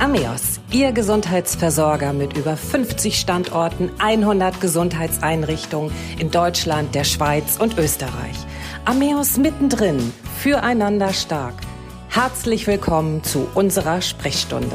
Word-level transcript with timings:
Ameos, 0.00 0.60
Ihr 0.72 0.92
Gesundheitsversorger 0.92 2.14
mit 2.14 2.34
über 2.34 2.56
50 2.56 3.20
Standorten, 3.20 3.90
100 3.98 4.58
Gesundheitseinrichtungen 4.58 5.92
in 6.18 6.30
Deutschland, 6.30 6.94
der 6.94 7.04
Schweiz 7.04 7.58
und 7.60 7.76
Österreich. 7.76 8.34
Ameos 8.86 9.36
mittendrin, 9.36 9.98
füreinander 10.38 11.12
stark. 11.12 11.52
Herzlich 12.08 12.66
willkommen 12.66 13.22
zu 13.24 13.46
unserer 13.54 14.00
Sprechstunde. 14.00 14.74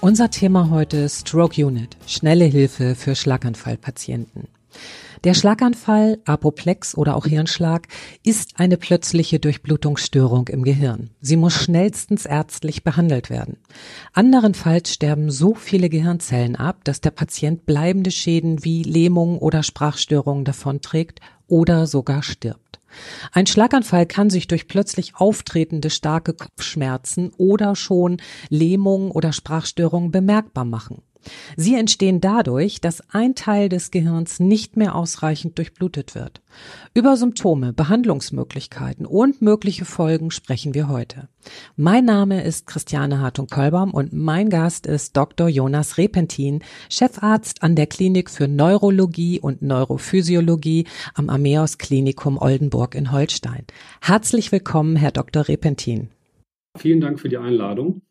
Unser 0.00 0.30
Thema 0.30 0.70
heute 0.70 1.06
Stroke 1.10 1.62
Unit, 1.66 1.98
schnelle 2.06 2.46
Hilfe 2.46 2.94
für 2.94 3.14
Schlaganfallpatienten. 3.14 4.48
Der 5.24 5.32
Schlaganfall, 5.32 6.18
Apoplex 6.26 6.94
oder 6.94 7.16
auch 7.16 7.24
Hirnschlag 7.24 7.88
ist 8.22 8.60
eine 8.60 8.76
plötzliche 8.76 9.40
Durchblutungsstörung 9.40 10.48
im 10.48 10.64
Gehirn. 10.64 11.08
Sie 11.22 11.38
muss 11.38 11.54
schnellstens 11.54 12.26
ärztlich 12.26 12.84
behandelt 12.84 13.30
werden. 13.30 13.56
Anderenfalls 14.12 14.92
sterben 14.92 15.30
so 15.30 15.54
viele 15.54 15.88
Gehirnzellen 15.88 16.56
ab, 16.56 16.84
dass 16.84 17.00
der 17.00 17.10
Patient 17.10 17.64
bleibende 17.64 18.10
Schäden 18.10 18.64
wie 18.64 18.82
Lähmung 18.82 19.38
oder 19.38 19.62
Sprachstörungen 19.62 20.44
davonträgt 20.44 21.20
oder 21.46 21.86
sogar 21.86 22.22
stirbt. 22.22 22.80
Ein 23.32 23.46
Schlaganfall 23.46 24.04
kann 24.04 24.28
sich 24.28 24.46
durch 24.46 24.68
plötzlich 24.68 25.16
auftretende 25.16 25.88
starke 25.88 26.34
Kopfschmerzen 26.34 27.32
oder 27.38 27.76
schon 27.76 28.18
Lähmung 28.50 29.10
oder 29.10 29.32
Sprachstörungen 29.32 30.10
bemerkbar 30.10 30.66
machen. 30.66 31.00
Sie 31.56 31.74
entstehen 31.74 32.20
dadurch, 32.20 32.80
dass 32.80 33.02
ein 33.10 33.34
Teil 33.34 33.68
des 33.68 33.90
Gehirns 33.90 34.40
nicht 34.40 34.76
mehr 34.76 34.94
ausreichend 34.94 35.58
durchblutet 35.58 36.14
wird. 36.14 36.42
Über 36.94 37.16
Symptome, 37.16 37.72
Behandlungsmöglichkeiten 37.72 39.06
und 39.06 39.42
mögliche 39.42 39.84
Folgen 39.84 40.30
sprechen 40.30 40.74
wir 40.74 40.88
heute. 40.88 41.28
Mein 41.76 42.04
Name 42.04 42.44
ist 42.44 42.66
Christiane 42.66 43.20
Hartung-Kolbaum 43.20 43.92
und 43.92 44.12
mein 44.12 44.50
Gast 44.50 44.86
ist 44.86 45.16
Dr. 45.16 45.48
Jonas 45.48 45.98
Repentin, 45.98 46.62
Chefarzt 46.88 47.62
an 47.62 47.74
der 47.74 47.86
Klinik 47.86 48.30
für 48.30 48.48
Neurologie 48.48 49.40
und 49.40 49.62
Neurophysiologie 49.62 50.86
am 51.14 51.28
Ameos 51.28 51.78
Klinikum 51.78 52.38
Oldenburg 52.38 52.94
in 52.94 53.12
Holstein. 53.12 53.64
Herzlich 54.00 54.52
willkommen, 54.52 54.96
Herr 54.96 55.12
Dr. 55.12 55.48
Repentin. 55.48 56.08
Vielen 56.76 57.00
Dank 57.00 57.20
für 57.20 57.28
die 57.28 57.38
Einladung. 57.38 58.02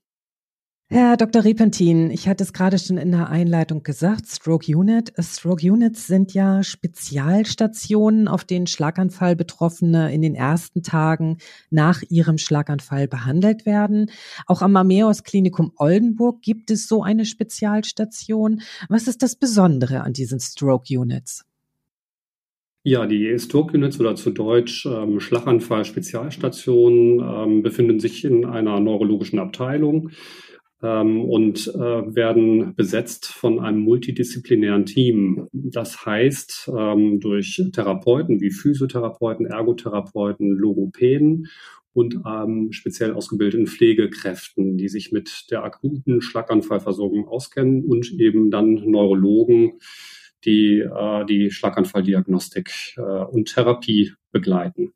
Herr 0.94 1.18
Dr. 1.18 1.44
Repentin, 1.44 2.12
ich 2.12 2.28
hatte 2.28 2.44
es 2.44 2.54
gerade 2.54 2.78
schon 2.78 3.00
in 3.00 3.10
der 3.10 3.28
Einleitung 3.28 3.82
gesagt, 3.82 4.28
Stroke 4.28 4.78
Unit. 4.78 5.12
Stroke 5.20 5.72
Units 5.72 6.06
sind 6.06 6.36
ja 6.36 6.62
Spezialstationen, 6.62 8.28
auf 8.28 8.44
denen 8.44 8.68
Schlaganfallbetroffene 8.68 10.14
in 10.14 10.22
den 10.22 10.36
ersten 10.36 10.84
Tagen 10.84 11.40
nach 11.72 12.04
ihrem 12.10 12.38
Schlaganfall 12.38 13.08
behandelt 13.08 13.66
werden. 13.66 14.12
Auch 14.46 14.62
am 14.62 14.76
Ameos 14.76 15.24
Klinikum 15.24 15.72
Oldenburg 15.78 16.44
gibt 16.44 16.70
es 16.70 16.88
so 16.88 17.02
eine 17.02 17.26
Spezialstation. 17.26 18.62
Was 18.88 19.08
ist 19.08 19.24
das 19.24 19.36
Besondere 19.36 20.02
an 20.02 20.14
diesen 20.14 20.40
Stroke 20.40 20.96
Units? 20.96 21.44
Ja, 22.84 23.08
die 23.08 23.40
Stroke 23.40 23.76
Units 23.76 24.00
oder 24.00 24.14
zu 24.14 24.30
Deutsch 24.30 24.86
ähm, 24.86 25.20
Schlaganfall-Spezialstationen 25.20 27.20
ähm, 27.20 27.64
befinden 27.64 28.00
sich 28.00 28.26
in 28.26 28.46
einer 28.46 28.80
neurologischen 28.80 29.40
Abteilung 29.40 30.12
ähm, 30.84 31.22
und 31.24 31.68
äh, 31.74 31.80
werden 32.16 32.76
besetzt 32.76 33.28
von 33.28 33.60
einem 33.60 33.80
multidisziplinären 33.80 34.86
Team. 34.86 35.48
Das 35.54 36.06
heißt, 36.06 36.70
ähm, 36.78 37.20
durch 37.22 37.64
Therapeuten 37.72 38.42
wie 38.42 38.52
Physiotherapeuten, 38.52 39.46
Ergotherapeuten, 39.46 40.50
Logopäden 40.52 41.48
und 41.94 42.20
ähm, 42.26 42.72
speziell 42.72 43.14
ausgebildeten 43.14 43.68
Pflegekräften, 43.68 44.78
die 44.78 44.90
sich 44.90 45.12
mit 45.12 45.46
der 45.52 45.64
akuten 45.64 46.22
Schlaganfallversorgung 46.22 47.28
auskennen 47.28 47.86
und 47.86 48.12
eben 48.20 48.52
dann 48.52 48.74
Neurologen, 48.74 49.80
die 50.44 50.80
äh, 50.80 51.26
die 51.26 51.50
Schlaganfalldiagnostik 51.52 52.96
äh, 52.98 53.02
und 53.02 53.54
Therapie 53.54 54.14
begleiten. 54.32 54.94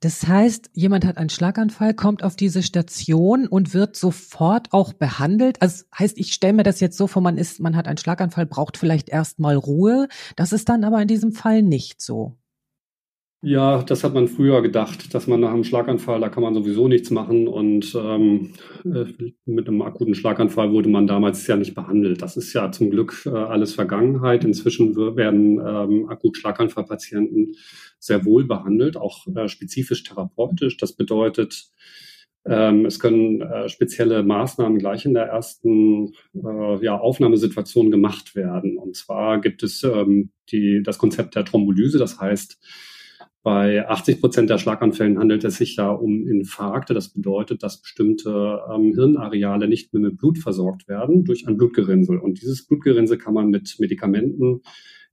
Das 0.00 0.26
heißt, 0.26 0.70
jemand 0.72 1.04
hat 1.04 1.18
einen 1.18 1.28
Schlaganfall, 1.28 1.92
kommt 1.92 2.22
auf 2.24 2.34
diese 2.34 2.62
Station 2.62 3.46
und 3.46 3.74
wird 3.74 3.96
sofort 3.96 4.72
auch 4.72 4.94
behandelt. 4.94 5.60
Also 5.60 5.84
heißt, 5.96 6.18
ich 6.18 6.32
stelle 6.32 6.54
mir 6.54 6.62
das 6.62 6.80
jetzt 6.80 6.96
so 6.96 7.06
vor, 7.06 7.20
man 7.20 7.36
ist, 7.36 7.60
man 7.60 7.76
hat 7.76 7.86
einen 7.86 7.98
Schlaganfall, 7.98 8.46
braucht 8.46 8.78
vielleicht 8.78 9.10
erstmal 9.10 9.56
Ruhe. 9.56 10.08
Das 10.36 10.54
ist 10.54 10.70
dann 10.70 10.84
aber 10.84 11.02
in 11.02 11.08
diesem 11.08 11.32
Fall 11.32 11.60
nicht 11.62 12.00
so. 12.00 12.38
Ja, 13.42 13.82
das 13.82 14.04
hat 14.04 14.12
man 14.12 14.28
früher 14.28 14.60
gedacht, 14.60 15.14
dass 15.14 15.26
man 15.26 15.40
nach 15.40 15.52
einem 15.52 15.64
Schlaganfall, 15.64 16.20
da 16.20 16.28
kann 16.28 16.42
man 16.42 16.52
sowieso 16.52 16.88
nichts 16.88 17.10
machen. 17.10 17.48
Und 17.48 17.94
ähm, 17.94 18.52
äh, 18.84 19.06
mit 19.46 19.66
einem 19.66 19.80
akuten 19.80 20.14
Schlaganfall 20.14 20.72
wurde 20.72 20.90
man 20.90 21.06
damals 21.06 21.46
ja 21.46 21.56
nicht 21.56 21.74
behandelt. 21.74 22.20
Das 22.20 22.36
ist 22.36 22.52
ja 22.52 22.70
zum 22.70 22.90
Glück 22.90 23.22
äh, 23.24 23.30
alles 23.30 23.74
Vergangenheit. 23.74 24.44
Inzwischen 24.44 24.94
werden 24.94 25.58
ähm, 25.58 26.10
akut 26.10 26.36
Schlaganfallpatienten 26.36 27.54
sehr 28.00 28.24
wohl 28.24 28.44
behandelt, 28.44 28.96
auch 28.96 29.26
äh, 29.36 29.46
spezifisch 29.48 30.02
therapeutisch. 30.02 30.76
Das 30.76 30.96
bedeutet, 30.96 31.70
ähm, 32.46 32.86
es 32.86 32.98
können 32.98 33.42
äh, 33.42 33.68
spezielle 33.68 34.22
Maßnahmen 34.22 34.78
gleich 34.78 35.04
in 35.04 35.14
der 35.14 35.26
ersten 35.26 36.14
äh, 36.34 36.84
ja, 36.84 36.98
Aufnahmesituation 36.98 37.90
gemacht 37.90 38.34
werden. 38.34 38.78
Und 38.78 38.96
zwar 38.96 39.40
gibt 39.40 39.62
es 39.62 39.84
ähm, 39.84 40.30
die, 40.50 40.82
das 40.82 40.98
Konzept 40.98 41.36
der 41.36 41.44
Thrombolyse, 41.44 41.98
das 41.98 42.18
heißt, 42.18 42.58
bei 43.42 43.88
80 43.88 44.20
Prozent 44.20 44.50
der 44.50 44.58
Schlaganfällen 44.58 45.18
handelt 45.18 45.44
es 45.44 45.56
sich 45.56 45.76
ja 45.76 45.90
um 45.90 46.26
Infarkte. 46.26 46.92
Das 46.92 47.08
bedeutet, 47.08 47.62
dass 47.62 47.80
bestimmte 47.80 48.60
ähm, 48.70 48.92
Hirnareale 48.94 49.66
nicht 49.66 49.94
mehr 49.94 50.02
mit 50.02 50.18
Blut 50.18 50.36
versorgt 50.36 50.88
werden 50.88 51.24
durch 51.24 51.48
ein 51.48 51.56
Blutgerinnsel. 51.56 52.18
Und 52.18 52.42
dieses 52.42 52.66
Blutgerinnsel 52.66 53.16
kann 53.16 53.32
man 53.32 53.48
mit 53.48 53.76
Medikamenten 53.78 54.60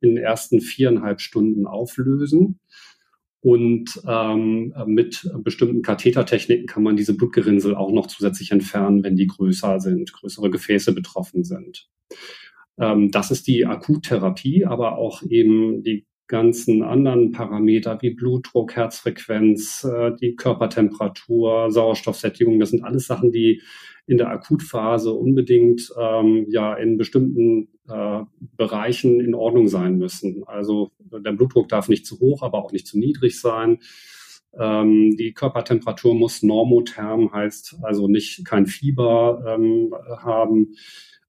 in 0.01 0.15
den 0.15 0.17
ersten 0.17 0.59
viereinhalb 0.59 1.21
Stunden 1.21 1.65
auflösen. 1.65 2.59
Und 3.41 4.01
ähm, 4.07 4.73
mit 4.87 5.29
bestimmten 5.43 5.83
Kathetertechniken 5.83 6.65
kann 6.65 6.83
man 6.83 6.97
diese 6.97 7.15
Blutgerinnsel 7.15 7.75
auch 7.75 7.91
noch 7.91 8.07
zusätzlich 8.07 8.51
entfernen, 8.51 9.03
wenn 9.03 9.15
die 9.15 9.27
größer 9.27 9.79
sind, 9.79 10.11
größere 10.11 10.49
Gefäße 10.49 10.93
betroffen 10.93 11.43
sind. 11.43 11.87
Ähm, 12.79 13.11
das 13.11 13.31
ist 13.31 13.47
die 13.47 13.65
Akuttherapie, 13.65 14.65
aber 14.65 14.97
auch 14.97 15.21
eben 15.23 15.83
die 15.83 16.05
ganzen 16.27 16.83
anderen 16.83 17.31
Parameter 17.31 17.97
wie 18.01 18.13
Blutdruck, 18.13 18.75
Herzfrequenz, 18.75 19.85
äh, 19.85 20.11
die 20.19 20.35
Körpertemperatur, 20.35 21.71
Sauerstoffsättigung, 21.71 22.59
das 22.59 22.71
sind 22.71 22.83
alles 22.83 23.07
Sachen, 23.07 23.31
die 23.31 23.61
in 24.07 24.17
der 24.17 24.29
Akutphase 24.29 25.11
unbedingt 25.11 25.93
ähm, 25.99 26.47
ja 26.49 26.73
in 26.73 26.97
bestimmten 26.97 27.67
äh, 27.87 28.21
Bereichen 28.55 29.19
in 29.19 29.35
Ordnung 29.35 29.67
sein 29.67 29.97
müssen. 29.97 30.43
Also 30.47 30.91
der 30.99 31.33
Blutdruck 31.33 31.67
darf 31.67 31.89
nicht 31.89 32.05
zu 32.05 32.19
hoch, 32.19 32.41
aber 32.41 32.63
auch 32.63 32.71
nicht 32.71 32.87
zu 32.87 32.97
niedrig 32.97 33.39
sein. 33.39 33.79
Ähm, 34.57 35.15
die 35.17 35.33
Körpertemperatur 35.33 36.15
muss 36.15 36.41
normotherm, 36.41 37.33
heißt 37.33 37.79
also 37.81 38.07
nicht 38.07 38.45
kein 38.45 38.65
Fieber 38.65 39.43
ähm, 39.45 39.93
haben. 40.19 40.73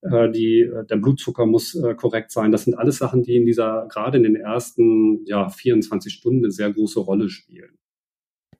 Äh, 0.02 0.30
die, 0.30 0.60
äh, 0.60 0.86
der 0.86 0.96
Blutzucker 0.96 1.46
muss 1.46 1.74
äh, 1.74 1.94
korrekt 1.94 2.30
sein. 2.30 2.52
Das 2.52 2.64
sind 2.64 2.74
alles 2.74 2.98
Sachen, 2.98 3.22
die 3.24 3.36
in 3.36 3.46
dieser, 3.46 3.88
gerade 3.90 4.18
in 4.18 4.22
den 4.22 4.36
ersten 4.36 5.24
ja, 5.26 5.48
24 5.48 6.12
Stunden 6.12 6.44
eine 6.44 6.52
sehr 6.52 6.72
große 6.72 7.00
Rolle 7.00 7.28
spielen. 7.28 7.76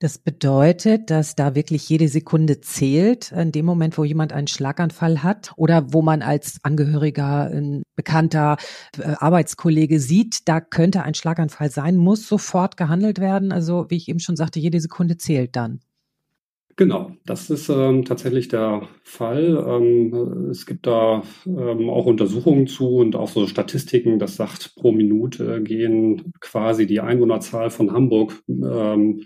Das 0.00 0.16
bedeutet, 0.19 1.10
dass 1.10 1.34
da 1.34 1.56
wirklich 1.56 1.88
jede 1.88 2.06
Sekunde 2.06 2.60
zählt, 2.60 3.32
in 3.32 3.50
dem 3.50 3.66
Moment, 3.66 3.98
wo 3.98 4.04
jemand 4.04 4.32
einen 4.32 4.47
Schlaganfall 4.47 5.25
hat 5.25 5.53
oder 5.56 5.92
wo 5.92 6.03
man 6.03 6.22
als 6.22 6.60
Angehöriger, 6.62 7.50
ein 7.50 7.82
bekannter 7.97 8.59
Arbeitskollege 8.97 9.98
sieht, 9.98 10.48
da 10.48 10.60
könnte 10.60 11.03
ein 11.03 11.14
Schlaganfall 11.14 11.70
sein, 11.70 11.97
muss 11.97 12.28
sofort 12.28 12.77
gehandelt 12.77 13.18
werden. 13.18 13.50
Also, 13.50 13.86
wie 13.89 13.97
ich 13.97 14.09
eben 14.09 14.21
schon 14.21 14.36
sagte, 14.36 14.60
jede 14.60 14.80
Sekunde 14.80 15.16
zählt 15.16 15.56
dann. 15.56 15.80
Genau, 16.77 17.10
das 17.27 17.51
ist 17.51 17.68
ähm, 17.68 18.04
tatsächlich 18.04 18.47
der 18.47 18.86
Fall. 19.03 19.65
Ähm, 19.66 20.48
es 20.48 20.65
gibt 20.65 20.86
da 20.86 21.24
ähm, 21.44 21.91
auch 21.91 22.06
Untersuchungen 22.06 22.68
zu 22.68 22.98
und 22.98 23.16
auch 23.16 23.30
so 23.30 23.48
Statistiken, 23.48 24.21
das 24.21 24.36
sagt, 24.36 24.77
pro 24.77 24.92
Minute 24.92 25.60
gehen 25.60 26.33
quasi 26.39 26.86
die 26.86 27.01
Einwohnerzahl 27.01 27.71
von 27.71 27.92
Hamburg, 27.92 28.41
ähm, 28.47 29.24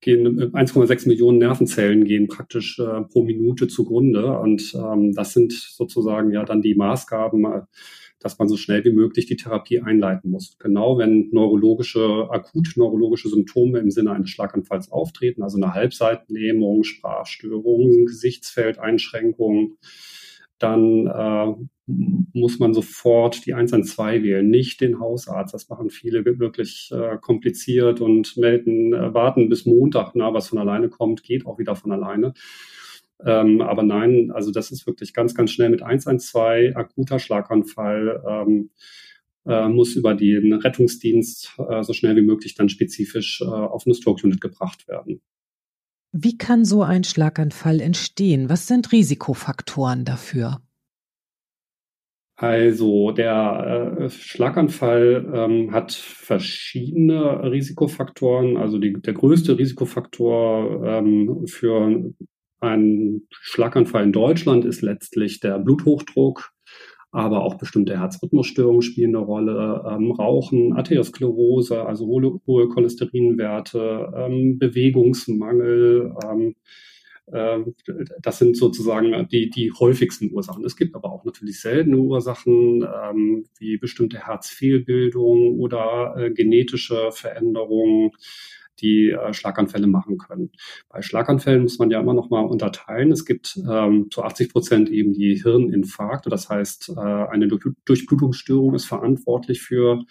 gehen 0.00 0.52
1,6 0.52 1.08
Millionen 1.08 1.38
Nervenzellen 1.38 2.04
gehen 2.04 2.28
praktisch 2.28 2.78
äh, 2.78 3.02
pro 3.02 3.22
Minute 3.22 3.68
zugrunde. 3.68 4.38
Und 4.38 4.74
ähm, 4.74 5.14
das 5.14 5.32
sind 5.32 5.52
sozusagen 5.52 6.30
ja 6.32 6.44
dann 6.44 6.62
die 6.62 6.74
Maßgaben, 6.74 7.44
äh, 7.44 7.60
dass 8.20 8.38
man 8.38 8.48
so 8.48 8.56
schnell 8.56 8.84
wie 8.84 8.92
möglich 8.92 9.26
die 9.26 9.36
Therapie 9.36 9.80
einleiten 9.80 10.30
muss. 10.30 10.56
Genau 10.58 10.98
wenn 10.98 11.28
neurologische, 11.30 12.28
akut 12.30 12.72
neurologische 12.76 13.28
Symptome 13.28 13.78
im 13.78 13.90
Sinne 13.90 14.12
eines 14.12 14.30
Schlaganfalls 14.30 14.90
auftreten, 14.90 15.42
also 15.42 15.56
eine 15.58 15.74
Halbseitenlähmung, 15.74 16.82
Sprachstörungen, 16.82 18.06
Gesichtsfeldeinschränkungen, 18.06 19.78
dann 20.58 21.06
äh, 21.06 21.54
muss 21.86 22.58
man 22.58 22.74
sofort 22.74 23.46
die 23.46 23.54
112 23.54 24.22
wählen, 24.22 24.48
nicht 24.48 24.80
den 24.80 24.98
Hausarzt. 24.98 25.54
Das 25.54 25.68
machen 25.68 25.90
viele 25.90 26.24
wirklich 26.24 26.90
äh, 26.92 27.16
kompliziert 27.18 28.00
und 28.00 28.36
melden, 28.36 28.92
äh, 28.92 29.14
warten 29.14 29.48
bis 29.48 29.66
Montag, 29.66 30.12
na, 30.14 30.34
was 30.34 30.48
von 30.48 30.58
alleine 30.58 30.88
kommt, 30.88 31.22
geht 31.22 31.46
auch 31.46 31.58
wieder 31.58 31.76
von 31.76 31.92
alleine. 31.92 32.34
Ähm, 33.24 33.60
aber 33.60 33.82
nein, 33.82 34.30
also 34.32 34.50
das 34.50 34.70
ist 34.70 34.86
wirklich 34.86 35.14
ganz, 35.14 35.34
ganz 35.34 35.50
schnell 35.50 35.70
mit 35.70 35.82
112, 35.82 36.76
akuter 36.76 37.18
Schlaganfall, 37.18 38.22
ähm, 38.28 38.70
äh, 39.46 39.68
muss 39.68 39.94
über 39.94 40.14
den 40.14 40.52
Rettungsdienst 40.52 41.54
äh, 41.68 41.82
so 41.82 41.92
schnell 41.92 42.16
wie 42.16 42.22
möglich 42.22 42.54
dann 42.54 42.68
spezifisch 42.68 43.40
äh, 43.40 43.46
auf 43.46 43.86
eine 43.86 43.94
Stroke 43.94 44.26
Unit 44.26 44.40
gebracht 44.40 44.88
werden. 44.88 45.22
Wie 46.12 46.38
kann 46.38 46.64
so 46.64 46.82
ein 46.82 47.04
Schlaganfall 47.04 47.80
entstehen? 47.80 48.48
Was 48.48 48.66
sind 48.66 48.92
Risikofaktoren 48.92 50.04
dafür? 50.04 50.60
Also 52.38 53.12
der 53.12 53.96
äh, 53.98 54.10
Schlaganfall 54.10 55.32
ähm, 55.34 55.72
hat 55.72 55.92
verschiedene 55.92 57.50
Risikofaktoren. 57.50 58.58
Also 58.58 58.78
die, 58.78 58.92
der 58.92 59.14
größte 59.14 59.58
Risikofaktor 59.58 60.84
ähm, 60.84 61.46
für 61.46 62.12
einen 62.60 63.26
Schlaganfall 63.30 64.04
in 64.04 64.12
Deutschland 64.12 64.66
ist 64.66 64.82
letztlich 64.82 65.40
der 65.40 65.58
Bluthochdruck, 65.58 66.52
aber 67.16 67.42
auch 67.44 67.54
bestimmte 67.54 67.98
Herzrhythmusstörungen 67.98 68.82
spielen 68.82 69.16
eine 69.16 69.24
Rolle. 69.24 69.82
Ähm, 69.90 70.12
Rauchen, 70.12 70.74
Arteriosklerose, 70.74 71.86
also 71.86 72.06
hohe, 72.06 72.40
hohe 72.46 72.68
Cholesterinwerte, 72.68 74.12
ähm, 74.14 74.58
Bewegungsmangel, 74.58 76.14
ähm, 76.22 76.56
ähm, 77.32 77.74
das 78.20 78.38
sind 78.38 78.56
sozusagen 78.56 79.26
die, 79.28 79.48
die 79.48 79.72
häufigsten 79.72 80.30
Ursachen. 80.30 80.64
Es 80.66 80.76
gibt 80.76 80.94
aber 80.94 81.10
auch 81.10 81.24
natürlich 81.24 81.58
seltene 81.58 81.96
Ursachen, 81.96 82.82
ähm, 82.82 83.46
wie 83.58 83.78
bestimmte 83.78 84.26
Herzfehlbildung 84.26 85.58
oder 85.58 86.14
äh, 86.18 86.30
genetische 86.30 87.12
Veränderungen, 87.12 88.10
die 88.80 89.10
äh, 89.10 89.32
Schlaganfälle 89.32 89.86
machen 89.86 90.18
können. 90.18 90.50
Bei 90.88 91.02
Schlaganfällen 91.02 91.62
muss 91.62 91.78
man 91.78 91.90
ja 91.90 92.00
immer 92.00 92.14
noch 92.14 92.30
mal 92.30 92.44
unterteilen. 92.44 93.12
Es 93.12 93.24
gibt 93.24 93.58
ähm, 93.68 94.08
zu 94.10 94.22
80 94.22 94.52
Prozent 94.52 94.90
eben 94.90 95.12
die 95.12 95.40
Hirninfarkte. 95.42 96.30
Das 96.30 96.48
heißt, 96.48 96.94
äh, 96.96 97.00
eine 97.00 97.48
Durchblutungsstörung 97.48 98.74
ist 98.74 98.86
verantwortlich 98.86 99.62
für 99.62 100.04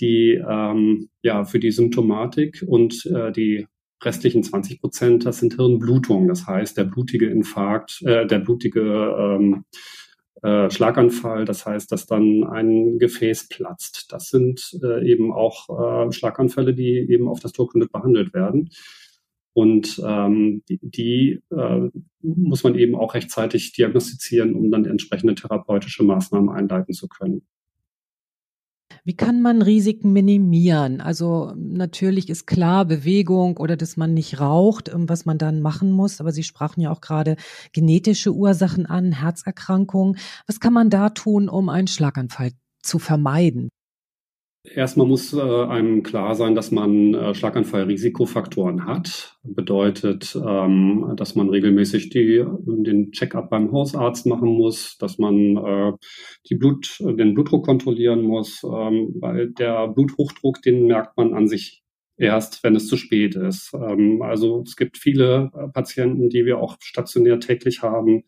die, 0.00 0.42
ähm, 0.48 1.08
ja, 1.22 1.44
für 1.44 1.58
die 1.58 1.70
Symptomatik 1.70 2.64
und 2.66 3.06
äh, 3.06 3.30
die 3.32 3.66
restlichen 4.04 4.42
20 4.42 4.80
Prozent, 4.80 5.26
das 5.26 5.38
sind 5.38 5.54
Hirnblutungen. 5.54 6.28
Das 6.28 6.46
heißt, 6.46 6.76
der 6.76 6.84
blutige 6.84 7.28
Infarkt, 7.28 8.02
äh, 8.02 8.26
der 8.26 8.38
blutige 8.40 8.80
ähm, 8.80 9.64
äh, 10.42 10.70
Schlaganfall, 10.70 11.44
das 11.44 11.66
heißt, 11.66 11.90
dass 11.92 12.06
dann 12.06 12.44
ein 12.44 12.98
Gefäß 12.98 13.48
platzt. 13.48 14.12
Das 14.12 14.28
sind 14.28 14.78
äh, 14.82 15.08
eben 15.08 15.32
auch 15.32 15.68
äh, 16.08 16.12
Schlaganfälle, 16.12 16.74
die 16.74 16.98
eben 17.08 17.28
auf 17.28 17.40
das 17.40 17.52
Tourkundet 17.52 17.92
behandelt 17.92 18.34
werden. 18.34 18.70
Und 19.54 20.02
ähm, 20.04 20.62
die, 20.68 20.78
die 20.82 21.40
äh, 21.50 21.90
muss 22.22 22.64
man 22.64 22.74
eben 22.74 22.94
auch 22.94 23.14
rechtzeitig 23.14 23.72
diagnostizieren, 23.72 24.54
um 24.54 24.70
dann 24.70 24.86
entsprechende 24.86 25.34
therapeutische 25.34 26.04
Maßnahmen 26.04 26.48
einleiten 26.48 26.94
zu 26.94 27.06
können. 27.06 27.42
Wie 29.04 29.16
kann 29.16 29.42
man 29.42 29.62
Risiken 29.62 30.12
minimieren? 30.12 31.00
Also 31.00 31.54
natürlich 31.56 32.30
ist 32.30 32.46
klar 32.46 32.84
Bewegung 32.84 33.56
oder 33.56 33.76
dass 33.76 33.96
man 33.96 34.14
nicht 34.14 34.38
raucht, 34.38 34.88
ähm, 34.90 35.08
was 35.08 35.24
man 35.24 35.38
dann 35.38 35.60
machen 35.60 35.90
muss. 35.90 36.20
Aber 36.20 36.30
Sie 36.30 36.44
sprachen 36.44 36.80
ja 36.80 36.92
auch 36.92 37.00
gerade 37.00 37.34
genetische 37.72 38.32
Ursachen 38.32 38.86
an, 38.86 39.10
Herzerkrankungen. 39.10 40.18
Was 40.46 40.60
kann 40.60 40.72
man 40.72 40.88
da 40.88 41.08
tun, 41.08 41.48
um 41.48 41.68
einen 41.68 41.88
Schlaganfall 41.88 42.52
zu 42.80 43.00
vermeiden? 43.00 43.70
Erstmal 44.64 45.08
muss 45.08 45.32
äh, 45.32 45.40
einem 45.40 46.04
klar 46.04 46.36
sein, 46.36 46.54
dass 46.54 46.70
man 46.70 47.14
äh, 47.14 47.34
Schlaganfall-Risikofaktoren 47.34 48.86
hat. 48.86 49.36
Bedeutet, 49.42 50.36
ähm, 50.36 51.14
dass 51.16 51.34
man 51.34 51.50
regelmäßig 51.50 52.10
die, 52.10 52.44
den 52.60 53.10
Check-up 53.10 53.50
beim 53.50 53.72
Hausarzt 53.72 54.24
machen 54.26 54.50
muss, 54.50 54.96
dass 54.98 55.18
man 55.18 55.56
äh, 55.56 55.92
die 56.48 56.54
Blut, 56.54 56.96
den 57.00 57.34
Blutdruck 57.34 57.64
kontrollieren 57.64 58.22
muss, 58.22 58.62
ähm, 58.62 59.16
weil 59.18 59.50
der 59.50 59.88
Bluthochdruck, 59.88 60.62
den 60.62 60.86
merkt 60.86 61.16
man 61.16 61.34
an 61.34 61.48
sich 61.48 61.82
erst, 62.16 62.62
wenn 62.62 62.76
es 62.76 62.86
zu 62.86 62.96
spät 62.96 63.34
ist. 63.34 63.74
Ähm, 63.74 64.22
also 64.22 64.62
es 64.64 64.76
gibt 64.76 64.96
viele 64.96 65.50
äh, 65.54 65.68
Patienten, 65.68 66.28
die 66.30 66.44
wir 66.44 66.58
auch 66.58 66.76
stationär 66.80 67.40
täglich 67.40 67.82
haben, 67.82 68.22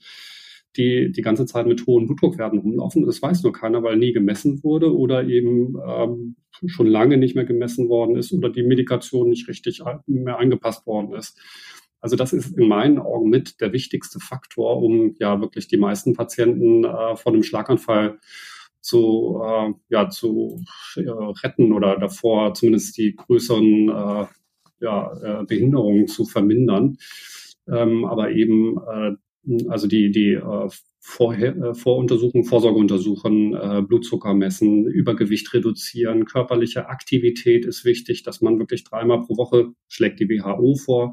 die 0.77 1.13
die 1.13 1.23
ganze 1.23 1.47
Zeit 1.47 1.67
mit 1.67 1.87
hohen 1.87 2.07
Blutdruckwerten 2.07 2.59
rumlaufen. 2.59 3.07
Das 3.07 3.23
weiß 3.23 3.43
nur 3.43 3.53
keiner, 3.53 3.83
weil 3.83 3.97
nie 3.97 4.13
gemessen 4.13 4.63
wurde 4.63 4.95
oder 4.95 5.25
eben 5.25 5.77
ähm, 5.87 6.37
schon 6.67 6.87
lange 6.87 7.17
nicht 7.17 7.35
mehr 7.35 7.45
gemessen 7.45 7.89
worden 7.89 8.17
ist 8.17 8.33
oder 8.33 8.51
die 8.51 8.63
Medikation 8.63 9.29
nicht 9.29 9.49
richtig 9.49 9.83
mehr 10.07 10.39
angepasst 10.39 10.87
worden 10.87 11.15
ist. 11.15 11.39
Also 12.01 12.17
das 12.17 12.35
ist 12.35 12.59
in 12.59 12.69
meinen 12.69 12.99
Augen 12.99 13.31
mit 13.31 13.61
der 13.63 13.73
wichtigste 13.73 14.21
Faktor, 14.21 14.83
um 14.83 15.15
ja 15.19 15.41
wirklich 15.41 15.69
die 15.69 15.79
meisten 15.79 16.13
Patienten 16.13 16.85
äh, 16.85 17.17
vor 17.17 17.33
einem 17.33 17.43
Schlaganfall 17.43 18.19
zu, 18.81 19.41
äh, 19.43 19.73
ja, 19.89 20.11
zu 20.11 20.63
äh, 20.97 21.09
retten 21.43 21.73
oder 21.73 21.99
davor 21.99 22.53
zumindest 22.53 22.99
die 22.99 23.17
größeren 23.17 23.89
äh, 23.89 24.27
ja, 24.81 25.41
äh, 25.41 25.45
Behinderungen 25.47 26.07
zu 26.07 26.27
vermindern. 26.27 26.99
Ähm, 27.67 28.05
aber 28.05 28.33
eben 28.33 28.77
äh, 28.77 29.13
also 29.69 29.87
die, 29.87 30.11
die 30.11 30.33
äh, 30.33 30.69
Vorher, 31.07 31.55
äh, 31.55 31.75
Voruntersuchungen, 31.75 32.47
Vorsorgeuntersuchungen, 32.47 33.55
äh, 33.55 33.83
Blutzucker 33.83 34.33
messen, 34.33 34.87
Übergewicht 34.87 35.53
reduzieren, 35.53 36.25
körperliche 36.25 36.89
Aktivität 36.89 37.67
ist 37.67 37.85
wichtig, 37.85 38.23
dass 38.23 38.41
man 38.41 38.59
wirklich 38.59 38.85
dreimal 38.85 39.21
pro 39.21 39.37
Woche, 39.37 39.75
schlägt 39.87 40.19
die 40.19 40.31
WHO 40.31 40.77
vor, 40.77 41.13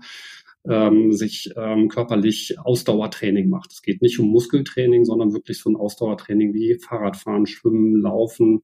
ähm, 0.66 1.12
sich 1.12 1.52
ähm, 1.58 1.90
körperlich 1.90 2.58
Ausdauertraining 2.58 3.50
macht. 3.50 3.74
Es 3.74 3.82
geht 3.82 4.02
nicht 4.02 4.18
um 4.18 4.30
Muskeltraining, 4.30 5.04
sondern 5.04 5.34
wirklich 5.34 5.60
so 5.60 5.70
ein 5.70 5.76
Ausdauertraining 5.76 6.54
wie 6.54 6.80
Fahrradfahren, 6.80 7.46
Schwimmen, 7.46 8.02
Laufen, 8.02 8.62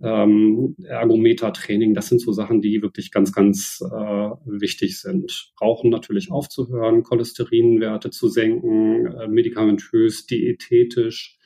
ähm, 0.00 0.76
Ergometer-Training, 0.84 1.94
das 1.94 2.08
sind 2.08 2.20
so 2.20 2.32
Sachen, 2.32 2.60
die 2.60 2.82
wirklich 2.82 3.10
ganz, 3.10 3.32
ganz 3.32 3.80
äh, 3.82 4.30
wichtig 4.44 5.00
sind. 5.00 5.52
Rauchen 5.60 5.90
natürlich 5.90 6.30
aufzuhören, 6.30 7.02
Cholesterinwerte 7.02 8.10
zu 8.10 8.28
senken, 8.28 9.06
äh, 9.06 9.28
medikamentös, 9.28 10.26
diätetisch, 10.26 11.38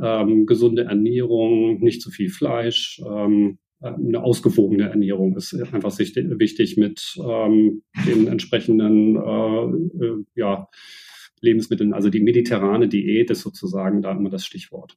ähm, 0.00 0.46
gesunde 0.46 0.84
Ernährung, 0.84 1.80
nicht 1.80 2.02
zu 2.02 2.10
viel 2.10 2.28
Fleisch, 2.28 3.00
ähm, 3.06 3.58
äh, 3.80 3.88
eine 3.88 4.22
ausgewogene 4.22 4.88
Ernährung 4.90 5.36
ist 5.36 5.54
einfach 5.72 5.96
wichtig 5.98 6.76
mit 6.76 7.16
ähm, 7.22 7.82
den 8.06 8.26
entsprechenden 8.26 9.16
äh, 9.16 10.04
äh, 10.04 10.24
ja, 10.34 10.68
Lebensmitteln. 11.40 11.92
Also 11.92 12.10
die 12.10 12.20
mediterrane 12.20 12.88
Diät 12.88 13.30
ist 13.30 13.42
sozusagen 13.42 14.02
da 14.02 14.12
immer 14.12 14.30
das 14.30 14.44
Stichwort. 14.44 14.96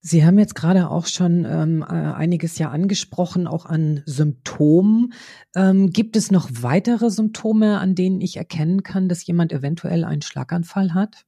Sie 0.00 0.24
haben 0.24 0.38
jetzt 0.38 0.54
gerade 0.54 0.90
auch 0.90 1.06
schon 1.06 1.44
ähm, 1.44 1.82
äh, 1.82 1.92
einiges 1.92 2.58
ja 2.58 2.70
angesprochen, 2.70 3.46
auch 3.46 3.66
an 3.66 4.02
Symptomen. 4.06 5.12
Ähm, 5.56 5.90
gibt 5.90 6.16
es 6.16 6.30
noch 6.30 6.48
weitere 6.60 7.10
Symptome, 7.10 7.78
an 7.80 7.94
denen 7.94 8.20
ich 8.20 8.36
erkennen 8.36 8.82
kann, 8.84 9.08
dass 9.08 9.26
jemand 9.26 9.52
eventuell 9.52 10.04
einen 10.04 10.22
Schlaganfall 10.22 10.94
hat? 10.94 11.24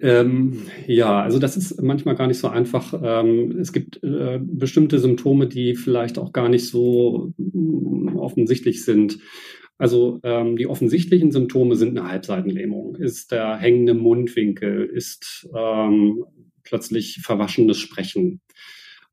Ähm, 0.00 0.62
ja, 0.86 1.22
also 1.22 1.38
das 1.38 1.56
ist 1.56 1.80
manchmal 1.82 2.16
gar 2.16 2.26
nicht 2.26 2.38
so 2.38 2.48
einfach. 2.48 2.94
Ähm, 3.02 3.58
es 3.58 3.72
gibt 3.72 4.02
äh, 4.02 4.38
bestimmte 4.42 4.98
Symptome, 4.98 5.46
die 5.48 5.74
vielleicht 5.74 6.18
auch 6.18 6.32
gar 6.32 6.48
nicht 6.48 6.68
so 6.68 7.32
mm, 7.36 8.16
offensichtlich 8.16 8.84
sind. 8.84 9.18
Also 9.76 10.20
ähm, 10.24 10.56
die 10.56 10.66
offensichtlichen 10.66 11.30
Symptome 11.30 11.76
sind 11.76 11.96
eine 11.96 12.08
Halbseitenlähmung, 12.08 12.96
ist 12.96 13.30
der 13.30 13.56
hängende 13.56 13.94
Mundwinkel, 13.94 14.84
ist 14.84 15.48
ähm, 15.56 16.24
plötzlich 16.68 17.20
verwaschenes 17.22 17.78
Sprechen. 17.78 18.40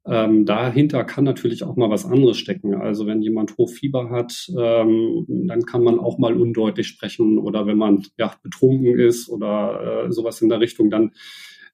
Ähm, 0.08 0.46
dahinter 0.46 1.04
kann 1.04 1.24
natürlich 1.24 1.64
auch 1.64 1.76
mal 1.76 1.90
was 1.90 2.06
anderes 2.06 2.38
stecken. 2.38 2.76
Also 2.76 3.08
wenn 3.08 3.24
jemand 3.24 3.58
Hochfieber 3.58 4.12
hat, 4.12 4.48
ähm, 4.56 5.26
dann 5.28 5.66
kann 5.66 5.84
man 5.84 6.00
auch 6.00 6.20
mal 6.20 6.40
undeutlich 6.40 6.88
sprechen 6.88 7.40
oder 7.40 7.66
wenn 7.66 7.78
man 7.78 8.06
ja 8.18 8.32
betrunken 8.44 9.00
ist 9.00 9.30
oder 9.30 10.06
äh, 10.06 10.12
sowas 10.12 10.42
in 10.42 10.50
der 10.50 10.60
Richtung, 10.60 10.92
dann 10.92 11.12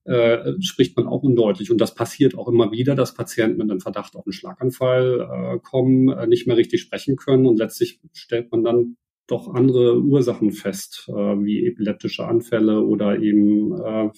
äh, 0.06 0.54
spricht 0.62 0.96
man 0.96 1.08
auch 1.08 1.24
undeutlich. 1.24 1.72
Und 1.72 1.82
das 1.82 1.94
passiert 1.94 2.38
auch 2.38 2.48
immer 2.48 2.72
wieder, 2.72 2.96
dass 2.96 3.14
Patienten 3.14 3.58
mit 3.58 3.70
einem 3.70 3.82
Verdacht 3.82 4.16
auf 4.16 4.26
einen 4.26 4.34
Schlaganfall 4.34 5.28
äh, 5.30 5.60
kommen, 5.60 6.10
äh, 6.10 6.26
nicht 6.26 6.48
mehr 6.48 6.56
richtig 6.58 6.82
sprechen 6.82 7.18
können 7.18 7.46
und 7.46 7.60
letztlich 7.60 8.00
stellt 8.14 8.50
man 8.52 8.64
dann 8.64 8.96
doch 9.28 9.54
andere 9.54 10.02
Ursachen 10.02 10.52
fest, 10.52 11.08
äh, 11.10 11.14
wie 11.14 11.66
epileptische 11.66 12.26
Anfälle 12.26 12.82
oder 12.82 13.20
eben 13.20 13.74
äh, 13.74 14.10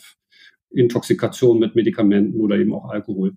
Intoxikation 0.74 1.60
mit 1.60 1.76
Medikamenten 1.76 2.40
oder 2.42 2.58
eben 2.58 2.74
auch 2.74 2.90
Alkohol. 2.90 3.34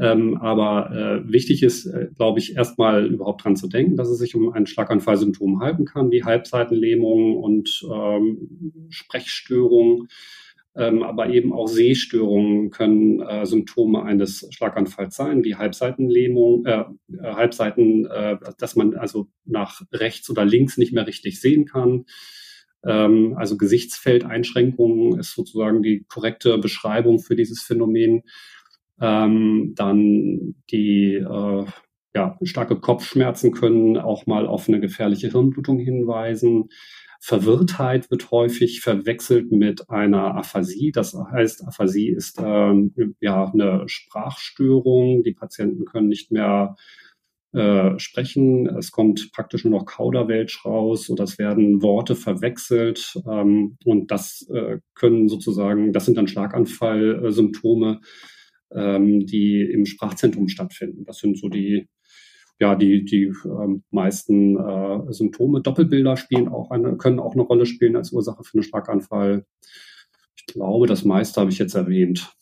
Ähm, 0.00 0.36
aber 0.36 0.92
äh, 0.92 1.32
wichtig 1.32 1.62
ist, 1.62 1.86
äh, 1.86 2.08
glaube 2.16 2.38
ich, 2.38 2.56
erstmal 2.56 3.06
überhaupt 3.06 3.44
dran 3.44 3.56
zu 3.56 3.66
denken, 3.66 3.96
dass 3.96 4.08
es 4.08 4.18
sich 4.18 4.36
um 4.36 4.52
ein 4.52 4.66
Schlaganfallsymptom 4.66 5.60
halten 5.60 5.86
kann, 5.86 6.12
wie 6.12 6.22
Halbseitenlähmung 6.22 7.36
und 7.36 7.82
ähm, 7.92 8.86
Sprechstörung. 8.90 10.06
Ähm, 10.76 11.02
aber 11.02 11.30
eben 11.30 11.52
auch 11.52 11.66
Sehstörungen 11.66 12.70
können 12.70 13.20
äh, 13.20 13.44
Symptome 13.44 14.04
eines 14.04 14.46
Schlaganfalls 14.52 15.16
sein, 15.16 15.42
wie 15.42 15.56
Halbseitenlähmung, 15.56 16.64
äh, 16.66 16.84
äh, 17.20 17.34
Halbseiten, 17.34 18.06
äh, 18.06 18.36
dass 18.58 18.76
man 18.76 18.94
also 18.94 19.26
nach 19.44 19.82
rechts 19.92 20.30
oder 20.30 20.44
links 20.44 20.78
nicht 20.78 20.92
mehr 20.92 21.08
richtig 21.08 21.40
sehen 21.40 21.64
kann. 21.64 22.04
Ähm, 22.84 23.34
also 23.36 23.56
Gesichtsfeldeinschränkungen 23.56 25.18
ist 25.18 25.34
sozusagen 25.34 25.82
die 25.82 26.04
korrekte 26.08 26.58
Beschreibung 26.58 27.18
für 27.18 27.36
dieses 27.36 27.62
Phänomen. 27.62 28.22
Ähm, 29.00 29.74
dann 29.76 30.56
die 30.70 31.14
äh, 31.14 31.64
ja, 32.14 32.36
starke 32.42 32.80
Kopfschmerzen 32.80 33.52
können 33.52 33.96
auch 33.96 34.26
mal 34.26 34.46
auf 34.46 34.68
eine 34.68 34.80
gefährliche 34.80 35.30
Hirnblutung 35.30 35.78
hinweisen. 35.78 36.68
Verwirrtheit 37.20 38.10
wird 38.10 38.30
häufig 38.30 38.80
verwechselt 38.80 39.50
mit 39.50 39.90
einer 39.90 40.36
Aphasie. 40.36 40.92
Das 40.92 41.14
heißt, 41.14 41.66
Aphasie 41.66 42.08
ist 42.08 42.40
ähm, 42.42 42.94
ja 43.20 43.44
eine 43.44 43.88
Sprachstörung. 43.88 45.22
Die 45.24 45.32
Patienten 45.32 45.84
können 45.84 46.08
nicht 46.08 46.30
mehr 46.30 46.76
äh, 47.52 47.98
sprechen. 47.98 48.66
Es 48.76 48.90
kommt 48.90 49.32
praktisch 49.32 49.64
nur 49.64 49.78
noch 49.78 49.86
Kauderwelsch 49.86 50.64
raus 50.64 51.08
oder 51.08 51.24
es 51.24 51.38
werden 51.38 51.82
Worte 51.82 52.14
verwechselt. 52.14 53.18
Ähm, 53.26 53.76
und 53.84 54.10
das 54.10 54.46
äh, 54.52 54.78
können 54.94 55.28
sozusagen, 55.28 55.92
das 55.92 56.04
sind 56.04 56.18
dann 56.18 56.28
Schlaganfallsymptome, 56.28 58.00
ähm, 58.72 59.26
die 59.26 59.62
im 59.62 59.86
Sprachzentrum 59.86 60.48
stattfinden. 60.48 61.04
Das 61.04 61.18
sind 61.18 61.38
so 61.38 61.48
die 61.48 61.88
ja, 62.60 62.74
die, 62.74 63.04
die 63.04 63.32
ähm, 63.44 63.84
meisten 63.90 64.56
äh, 64.56 65.12
Symptome. 65.12 65.60
Doppelbilder 65.60 66.16
spielen 66.16 66.48
auch 66.48 66.70
eine, 66.70 66.96
können 66.96 67.20
auch 67.20 67.34
eine 67.34 67.42
Rolle 67.42 67.66
spielen 67.66 67.96
als 67.96 68.12
Ursache 68.12 68.42
für 68.42 68.54
einen 68.54 68.64
Schlaganfall. 68.64 69.46
Ich 70.36 70.46
glaube, 70.46 70.86
das 70.86 71.04
meiste 71.04 71.40
habe 71.40 71.50
ich 71.50 71.58
jetzt 71.58 71.74
erwähnt. 71.74 72.32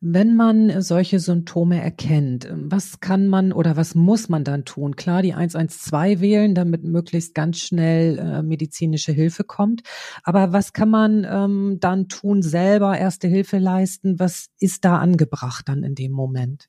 Wenn 0.00 0.36
man 0.36 0.82
solche 0.82 1.18
Symptome 1.18 1.80
erkennt, 1.82 2.48
was 2.52 3.00
kann 3.00 3.28
man 3.28 3.52
oder 3.52 3.76
was 3.76 3.94
muss 3.94 4.28
man 4.28 4.44
dann 4.44 4.66
tun? 4.66 4.94
Klar, 4.94 5.22
die 5.22 5.32
112 5.32 6.20
wählen, 6.20 6.54
damit 6.54 6.84
möglichst 6.84 7.34
ganz 7.34 7.58
schnell 7.58 8.18
äh, 8.18 8.42
medizinische 8.42 9.12
Hilfe 9.12 9.44
kommt. 9.44 9.82
Aber 10.22 10.52
was 10.52 10.74
kann 10.74 10.90
man 10.90 11.26
ähm, 11.28 11.78
dann 11.80 12.08
tun, 12.08 12.42
selber 12.42 12.98
erste 12.98 13.26
Hilfe 13.26 13.58
leisten? 13.58 14.18
Was 14.18 14.48
ist 14.60 14.84
da 14.84 14.98
angebracht 14.98 15.68
dann 15.68 15.82
in 15.82 15.94
dem 15.94 16.12
Moment? 16.12 16.68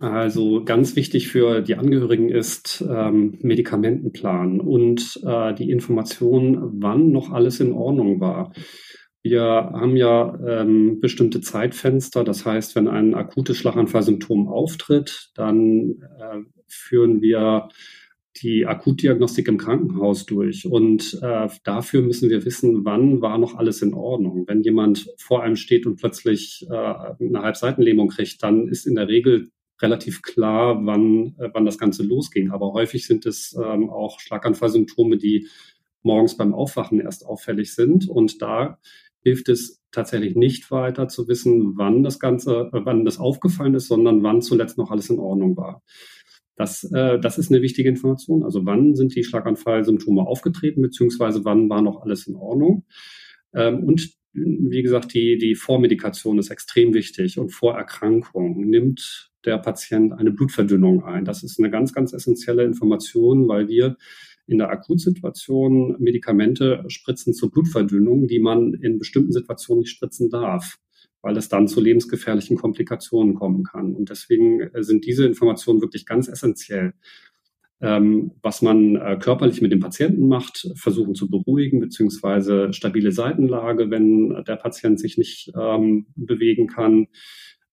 Also 0.00 0.64
ganz 0.64 0.96
wichtig 0.96 1.28
für 1.28 1.62
die 1.62 1.76
Angehörigen 1.76 2.28
ist 2.28 2.84
ähm, 2.86 3.38
Medikamentenplan 3.40 4.60
und 4.60 5.18
äh, 5.24 5.54
die 5.54 5.70
Information, 5.70 6.82
wann 6.82 7.10
noch 7.10 7.30
alles 7.32 7.60
in 7.60 7.72
Ordnung 7.72 8.20
war. 8.20 8.52
Wir 9.22 9.42
haben 9.42 9.96
ja 9.96 10.38
ähm, 10.46 11.00
bestimmte 11.00 11.40
Zeitfenster. 11.40 12.24
Das 12.24 12.46
heißt, 12.46 12.76
wenn 12.76 12.88
ein 12.88 13.14
akutes 13.14 13.56
Schlaganfallsymptom 13.56 14.48
auftritt, 14.48 15.30
dann 15.34 16.02
äh, 16.18 16.38
führen 16.66 17.20
wir 17.20 17.68
die 18.42 18.66
Akutdiagnostik 18.66 19.48
im 19.48 19.58
Krankenhaus 19.58 20.26
durch. 20.26 20.66
Und 20.66 21.18
äh, 21.22 21.48
dafür 21.64 22.02
müssen 22.02 22.30
wir 22.30 22.44
wissen, 22.44 22.84
wann 22.84 23.20
war 23.20 23.38
noch 23.38 23.56
alles 23.56 23.82
in 23.82 23.94
Ordnung. 23.94 24.44
Wenn 24.46 24.62
jemand 24.62 25.08
vor 25.18 25.42
einem 25.42 25.56
steht 25.56 25.86
und 25.86 25.96
plötzlich 25.96 26.66
äh, 26.70 26.74
eine 26.74 27.42
Halbseitenlähmung 27.42 28.08
kriegt, 28.08 28.42
dann 28.42 28.68
ist 28.68 28.86
in 28.86 28.94
der 28.94 29.08
Regel 29.08 29.50
relativ 29.80 30.22
klar, 30.22 30.78
wann, 30.84 31.34
äh, 31.38 31.50
wann 31.52 31.64
das 31.64 31.78
Ganze 31.78 32.02
losging. 32.02 32.50
Aber 32.50 32.72
häufig 32.72 33.06
sind 33.06 33.26
es 33.26 33.56
ähm, 33.60 33.90
auch 33.90 34.20
Schlaganfallsymptome, 34.20 35.16
die 35.16 35.48
morgens 36.02 36.36
beim 36.36 36.54
Aufwachen 36.54 37.00
erst 37.00 37.26
auffällig 37.26 37.74
sind. 37.74 38.08
Und 38.08 38.40
da 38.40 38.78
hilft 39.22 39.48
es 39.48 39.82
tatsächlich 39.90 40.36
nicht 40.36 40.70
weiter 40.70 41.08
zu 41.08 41.28
wissen, 41.28 41.76
wann 41.76 42.02
das 42.02 42.18
Ganze, 42.18 42.70
äh, 42.72 42.80
wann 42.84 43.04
das 43.04 43.18
aufgefallen 43.18 43.74
ist, 43.74 43.88
sondern 43.88 44.22
wann 44.22 44.42
zuletzt 44.42 44.78
noch 44.78 44.90
alles 44.90 45.10
in 45.10 45.18
Ordnung 45.18 45.56
war. 45.56 45.82
Das, 46.56 46.84
äh, 46.92 47.18
das 47.20 47.38
ist 47.38 47.50
eine 47.50 47.62
wichtige 47.62 47.88
Information. 47.88 48.42
Also 48.42 48.66
wann 48.66 48.94
sind 48.94 49.14
die 49.14 49.24
Schlaganfallsymptome 49.24 50.22
aufgetreten, 50.22 50.82
beziehungsweise 50.82 51.44
wann 51.44 51.70
war 51.70 51.82
noch 51.82 52.02
alles 52.02 52.26
in 52.26 52.34
Ordnung. 52.34 52.84
Ähm, 53.54 53.84
und 53.84 54.10
wie 54.32 54.82
gesagt, 54.82 55.14
die, 55.14 55.38
die 55.38 55.54
Vormedikation 55.54 56.38
ist 56.38 56.50
extrem 56.50 56.94
wichtig 56.94 57.38
und 57.38 57.50
Vorerkrankung 57.50 58.68
nimmt 58.68 59.30
der 59.44 59.58
Patient 59.58 60.12
eine 60.12 60.32
Blutverdünnung 60.32 61.04
ein. 61.04 61.24
Das 61.24 61.42
ist 61.42 61.58
eine 61.58 61.70
ganz, 61.70 61.92
ganz 61.92 62.12
essentielle 62.12 62.64
Information, 62.64 63.48
weil 63.48 63.68
wir 63.68 63.96
in 64.48 64.58
der 64.58 64.70
Akutsituation 64.70 65.96
Medikamente 65.98 66.82
spritzen 66.88 67.34
zur 67.34 67.50
Blutverdünnung, 67.50 68.26
die 68.26 68.40
man 68.40 68.74
in 68.74 68.98
bestimmten 68.98 69.32
Situationen 69.32 69.80
nicht 69.80 69.90
spritzen 69.90 70.30
darf, 70.30 70.78
weil 71.20 71.36
es 71.36 71.48
dann 71.48 71.68
zu 71.68 71.80
lebensgefährlichen 71.80 72.56
Komplikationen 72.56 73.34
kommen 73.34 73.62
kann. 73.62 73.94
Und 73.94 74.10
deswegen 74.10 74.60
äh, 74.60 74.82
sind 74.82 75.04
diese 75.04 75.26
Informationen 75.26 75.82
wirklich 75.82 76.06
ganz 76.06 76.28
essentiell. 76.28 76.94
Ähm, 77.80 78.32
was 78.42 78.62
man 78.62 78.96
äh, 78.96 79.18
körperlich 79.20 79.62
mit 79.62 79.70
dem 79.70 79.80
Patienten 79.80 80.26
macht, 80.26 80.68
versuchen 80.74 81.14
zu 81.14 81.30
beruhigen, 81.30 81.78
beziehungsweise 81.78 82.72
stabile 82.72 83.12
Seitenlage, 83.12 83.90
wenn 83.90 84.42
der 84.48 84.56
Patient 84.56 84.98
sich 84.98 85.16
nicht 85.16 85.52
ähm, 85.54 86.06
bewegen 86.16 86.66
kann 86.66 87.06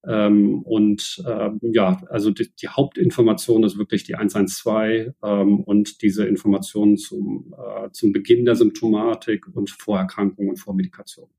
ähm, 0.08 0.62
und 0.64 1.24
äh, 1.26 1.50
ja, 1.62 2.02
also 2.10 2.32
die, 2.32 2.52
die, 2.56 2.68
Hauptinformation 2.68 3.64
ist 3.64 3.78
wirklich 3.78 4.04
die 4.04 4.16
112 4.16 5.14
ähm, 5.24 5.60
und 5.62 6.02
diese 6.02 6.26
Informationen 6.26 6.98
zum, 6.98 7.56
äh, 7.58 7.90
zum 7.92 8.12
Beginn 8.12 8.46
der 8.46 8.56
Symptomatik 8.56 9.48
und 9.54 9.70
Vorerkrankung 9.70 10.50
und 10.50 10.58
Vormedikation. 10.58 11.30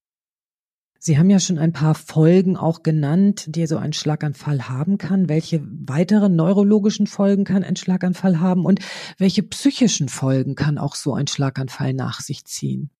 Sie 0.99 1.19
haben 1.19 1.31
ja 1.31 1.39
schon 1.39 1.59
ein 1.59 1.73
paar 1.73 1.95
Folgen 1.95 2.57
auch 2.57 2.83
genannt, 2.83 3.45
die 3.49 3.67
so 3.67 3.77
ein 3.77 3.93
Schlaganfall 3.93 4.69
haben 4.69 4.99
kann. 4.99 5.29
Welche 5.29 5.63
weiteren 5.65 6.35
neurologischen 6.35 7.07
Folgen 7.07 7.45
kann 7.45 7.63
ein 7.63 7.77
Schlaganfall 7.77 8.41
haben 8.41 8.65
und 8.65 8.81
welche 9.19 9.45
psychischen 9.45 10.09
Folgen 10.09 10.57
kann 10.57 10.79
auch 10.79 10.97
so 10.97 11.15
ein 11.15 11.29
Schlaganfall 11.29 11.93
nach 11.93 12.21
sich 12.21 12.45
ziehen? 12.45 12.91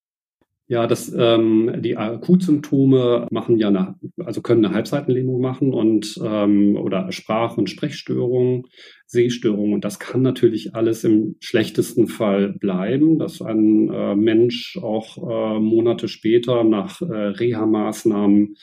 Ja, 0.69 0.85
das, 0.85 1.13
ähm, 1.17 1.75
die 1.81 1.95
Akutsymptome 1.95 3.27
machen 3.31 3.57
ja 3.57 3.69
eine, 3.69 3.95
also 4.17 4.41
können 4.41 4.65
eine 4.65 4.73
Halbseitenlähmung 4.73 5.39
machen 5.39 5.73
und 5.73 6.19
ähm, 6.21 6.75
oder 6.75 7.09
Sprach- 7.13 7.57
und 7.57 7.69
Sprechstörungen, 7.69 8.65
Sehstörungen. 9.05 9.73
Und 9.75 9.85
das 9.85 9.97
kann 9.97 10.21
natürlich 10.21 10.75
alles 10.75 11.05
im 11.05 11.37
schlechtesten 11.39 12.07
Fall 12.07 12.51
bleiben, 12.51 13.17
dass 13.17 13.41
ein 13.41 13.89
äh, 13.89 14.15
Mensch 14.15 14.77
auch 14.81 15.17
äh, 15.17 15.59
Monate 15.61 16.09
später 16.09 16.65
nach 16.65 17.01
äh, 17.01 17.05
Reha-Maßnahmen 17.05 18.57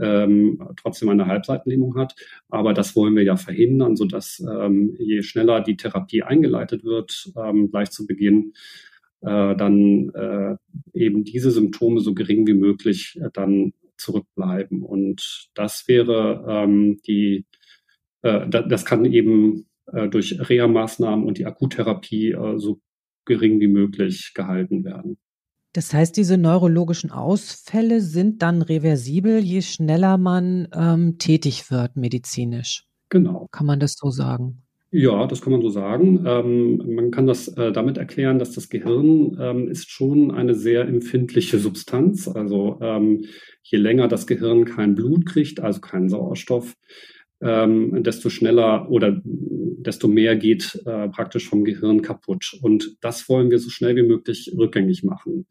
ähm, 0.00 0.60
trotzdem 0.80 1.08
eine 1.08 1.26
Halbseitenlähmung 1.26 1.96
hat. 1.96 2.16
Aber 2.48 2.74
das 2.74 2.96
wollen 2.96 3.14
wir 3.14 3.22
ja 3.22 3.36
verhindern, 3.36 3.94
sodass 3.94 4.40
ähm, 4.40 4.96
je 4.98 5.22
schneller 5.22 5.60
die 5.60 5.76
Therapie 5.76 6.22
eingeleitet 6.24 6.82
wird, 6.82 7.30
ähm, 7.36 7.70
gleich 7.70 7.90
zu 7.90 8.06
Beginn, 8.08 8.54
äh, 9.20 9.56
dann 9.56 10.10
äh, 10.14 10.56
eben 10.94 11.24
diese 11.24 11.50
Symptome 11.50 12.00
so 12.00 12.14
gering 12.14 12.46
wie 12.46 12.54
möglich 12.54 13.18
äh, 13.20 13.30
dann 13.32 13.72
zurückbleiben. 13.96 14.82
Und 14.82 15.50
das 15.54 15.88
wäre 15.88 16.44
ähm, 16.48 17.00
die, 17.06 17.46
äh, 18.22 18.48
da, 18.48 18.62
das 18.62 18.84
kann 18.84 19.04
eben 19.04 19.66
äh, 19.86 20.08
durch 20.08 20.38
Reha-Maßnahmen 20.38 21.24
und 21.26 21.38
die 21.38 21.46
Akuttherapie 21.46 22.32
äh, 22.32 22.58
so 22.58 22.80
gering 23.24 23.60
wie 23.60 23.68
möglich 23.68 24.32
gehalten 24.34 24.84
werden. 24.84 25.18
Das 25.74 25.92
heißt, 25.92 26.16
diese 26.16 26.38
neurologischen 26.38 27.10
Ausfälle 27.10 28.00
sind 28.00 28.42
dann 28.42 28.62
reversibel, 28.62 29.38
je 29.38 29.60
schneller 29.62 30.16
man 30.16 30.68
ähm, 30.72 31.18
tätig 31.18 31.70
wird 31.70 31.96
medizinisch. 31.96 32.84
Genau. 33.10 33.48
Kann 33.50 33.66
man 33.66 33.78
das 33.78 33.94
so 33.94 34.10
sagen? 34.10 34.62
Ja, 34.90 35.26
das 35.26 35.42
kann 35.42 35.52
man 35.52 35.60
so 35.60 35.68
sagen. 35.68 36.24
Ähm, 36.26 36.94
man 36.94 37.10
kann 37.10 37.26
das 37.26 37.48
äh, 37.48 37.72
damit 37.72 37.98
erklären, 37.98 38.38
dass 38.38 38.52
das 38.52 38.70
Gehirn 38.70 39.36
ähm, 39.38 39.68
ist 39.68 39.90
schon 39.90 40.30
eine 40.30 40.54
sehr 40.54 40.88
empfindliche 40.88 41.58
Substanz. 41.58 42.26
Also 42.26 42.78
ähm, 42.80 43.26
je 43.62 43.78
länger 43.78 44.08
das 44.08 44.26
Gehirn 44.26 44.64
kein 44.64 44.94
Blut 44.94 45.26
kriegt, 45.26 45.60
also 45.60 45.80
keinen 45.80 46.08
Sauerstoff, 46.08 46.74
ähm, 47.42 48.02
desto 48.02 48.30
schneller 48.30 48.90
oder 48.90 49.20
desto 49.24 50.08
mehr 50.08 50.36
geht 50.36 50.80
äh, 50.86 51.08
praktisch 51.08 51.46
vom 51.46 51.64
Gehirn 51.64 52.00
kaputt. 52.00 52.58
Und 52.62 52.96
das 53.02 53.28
wollen 53.28 53.50
wir 53.50 53.58
so 53.58 53.68
schnell 53.68 53.94
wie 53.94 54.08
möglich 54.08 54.54
rückgängig 54.56 55.04
machen. 55.04 55.46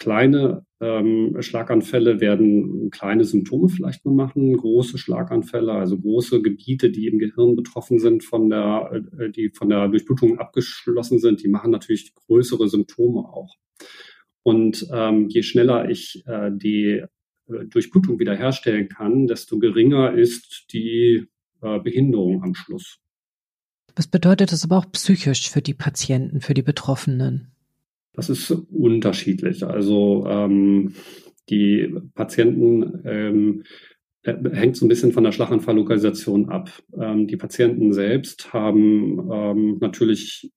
Kleine 0.00 0.64
ähm, 0.80 1.36
Schlaganfälle 1.40 2.20
werden 2.22 2.90
kleine 2.90 3.24
Symptome 3.24 3.68
vielleicht 3.68 4.06
nur 4.06 4.14
machen, 4.14 4.56
große 4.56 4.96
Schlaganfälle, 4.96 5.72
also 5.72 5.98
große 5.98 6.40
Gebiete, 6.40 6.90
die 6.90 7.06
im 7.06 7.18
Gehirn 7.18 7.54
betroffen 7.54 7.98
sind, 7.98 8.24
von 8.24 8.48
der, 8.48 9.02
äh, 9.18 9.30
die 9.30 9.50
von 9.50 9.68
der 9.68 9.88
Durchblutung 9.88 10.38
abgeschlossen 10.38 11.18
sind, 11.18 11.42
die 11.42 11.48
machen 11.48 11.70
natürlich 11.70 12.14
größere 12.14 12.66
Symptome 12.68 13.20
auch. 13.20 13.56
Und 14.42 14.88
ähm, 14.90 15.28
je 15.28 15.42
schneller 15.42 15.90
ich 15.90 16.24
äh, 16.26 16.50
die 16.50 17.04
äh, 17.46 17.66
Durchblutung 17.66 18.18
wiederherstellen 18.18 18.88
kann, 18.88 19.26
desto 19.26 19.58
geringer 19.58 20.14
ist 20.14 20.72
die 20.72 21.26
äh, 21.60 21.78
Behinderung 21.78 22.42
am 22.42 22.54
Schluss. 22.54 23.00
Was 23.96 24.06
bedeutet 24.06 24.50
das 24.50 24.64
aber 24.64 24.78
auch 24.78 24.90
psychisch 24.92 25.50
für 25.50 25.60
die 25.60 25.74
Patienten, 25.74 26.40
für 26.40 26.54
die 26.54 26.62
Betroffenen? 26.62 27.52
Das 28.12 28.28
ist 28.28 28.50
unterschiedlich. 28.50 29.64
Also 29.64 30.26
ähm, 30.26 30.94
die 31.48 31.94
Patienten 32.14 33.02
ähm, 33.04 33.62
äh, 34.22 34.34
hängt 34.52 34.76
so 34.76 34.84
ein 34.84 34.88
bisschen 34.88 35.12
von 35.12 35.24
der 35.24 35.32
Schlaganfalllokalisation 35.32 36.48
ab. 36.48 36.70
Ähm, 36.98 37.26
die 37.26 37.36
Patienten 37.36 37.92
selbst 37.92 38.52
haben 38.52 39.30
ähm, 39.32 39.78
natürlich 39.80 40.50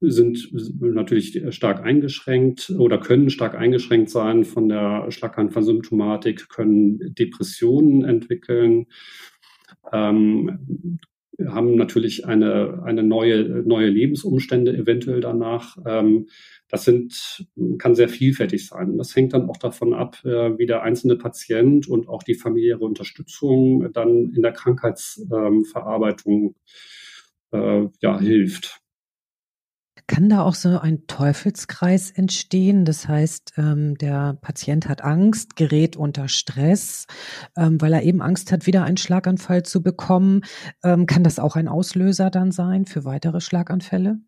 sind 0.00 0.50
natürlich 0.80 1.42
stark 1.54 1.82
eingeschränkt 1.82 2.70
oder 2.70 2.98
können 2.98 3.30
stark 3.30 3.54
eingeschränkt 3.54 4.10
sein 4.10 4.44
von 4.44 4.68
der 4.68 5.10
Schlaganfallsymptomatik, 5.10 6.50
können 6.50 7.14
Depressionen 7.14 8.04
entwickeln, 8.04 8.86
ähm, 9.92 10.98
haben 11.44 11.76
natürlich 11.76 12.26
eine, 12.26 12.82
eine 12.84 13.02
neue, 13.02 13.62
neue 13.66 13.88
Lebensumstände 13.88 14.76
eventuell 14.76 15.20
danach. 15.20 15.76
Ähm, 15.86 16.28
das 16.68 16.84
sind, 16.84 17.46
kann 17.78 17.94
sehr 17.94 18.08
vielfältig 18.08 18.66
sein. 18.66 18.98
Das 18.98 19.14
hängt 19.14 19.34
dann 19.34 19.48
auch 19.48 19.56
davon 19.56 19.94
ab, 19.94 20.18
äh, 20.24 20.58
wie 20.58 20.66
der 20.66 20.82
einzelne 20.82 21.16
Patient 21.16 21.88
und 21.88 22.08
auch 22.08 22.22
die 22.22 22.34
familiäre 22.34 22.84
Unterstützung 22.84 23.92
dann 23.92 24.32
in 24.34 24.42
der 24.42 24.52
Krankheitsverarbeitung 24.52 26.56
äh, 27.52 27.86
ja, 28.00 28.18
hilft. 28.18 28.80
Kann 30.08 30.28
da 30.28 30.42
auch 30.42 30.54
so 30.54 30.78
ein 30.78 31.06
Teufelskreis 31.08 32.12
entstehen? 32.12 32.84
Das 32.84 33.08
heißt, 33.08 33.54
ähm, 33.56 33.96
der 33.98 34.38
Patient 34.40 34.88
hat 34.88 35.02
Angst, 35.02 35.56
gerät 35.56 35.96
unter 35.96 36.28
Stress, 36.28 37.06
ähm, 37.56 37.80
weil 37.80 37.92
er 37.92 38.04
eben 38.04 38.22
Angst 38.22 38.52
hat, 38.52 38.66
wieder 38.66 38.84
einen 38.84 38.98
Schlaganfall 38.98 39.64
zu 39.64 39.82
bekommen. 39.82 40.42
Ähm, 40.84 41.06
kann 41.06 41.24
das 41.24 41.40
auch 41.40 41.56
ein 41.56 41.66
Auslöser 41.66 42.30
dann 42.30 42.52
sein 42.52 42.86
für 42.86 43.04
weitere 43.04 43.40
Schlaganfälle? 43.40 44.20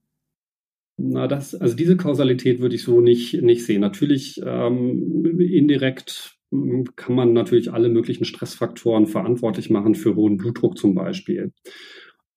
Na, 0.97 1.29
das, 1.29 1.55
also 1.55 1.77
diese 1.77 1.97
Kausalität 1.97 2.59
würde 2.59 2.75
ich 2.75 2.83
so 2.83 3.01
nicht, 3.01 3.41
nicht 3.41 3.65
sehen. 3.65 3.81
Natürlich 3.81 4.41
ähm, 4.45 5.39
indirekt 5.39 6.39
hm, 6.51 6.87
kann 6.97 7.15
man 7.15 7.33
natürlich 7.33 7.73
alle 7.73 7.89
möglichen 7.89 8.25
Stressfaktoren 8.25 9.07
verantwortlich 9.07 9.71
machen 9.71 9.95
für 9.95 10.17
hohen 10.17 10.39
Blutdruck 10.39 10.77
zum 10.77 10.97
Beispiel. 10.97 11.53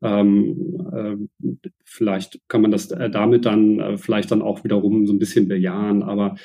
Ähm, 0.04 0.78
äh, 0.94 1.70
vielleicht 1.86 2.40
kann 2.48 2.62
man 2.62 2.72
das 2.72 2.92
äh, 2.92 3.10
damit 3.10 3.46
dann 3.46 3.80
äh, 3.80 3.98
vielleicht 3.98 4.32
dann 4.32 4.42
auch 4.42 4.64
wiederum 4.64 5.06
so 5.06 5.14
ein 5.14 5.20
bisschen 5.20 5.48
bejahen, 5.48 6.04
aber 6.04 6.36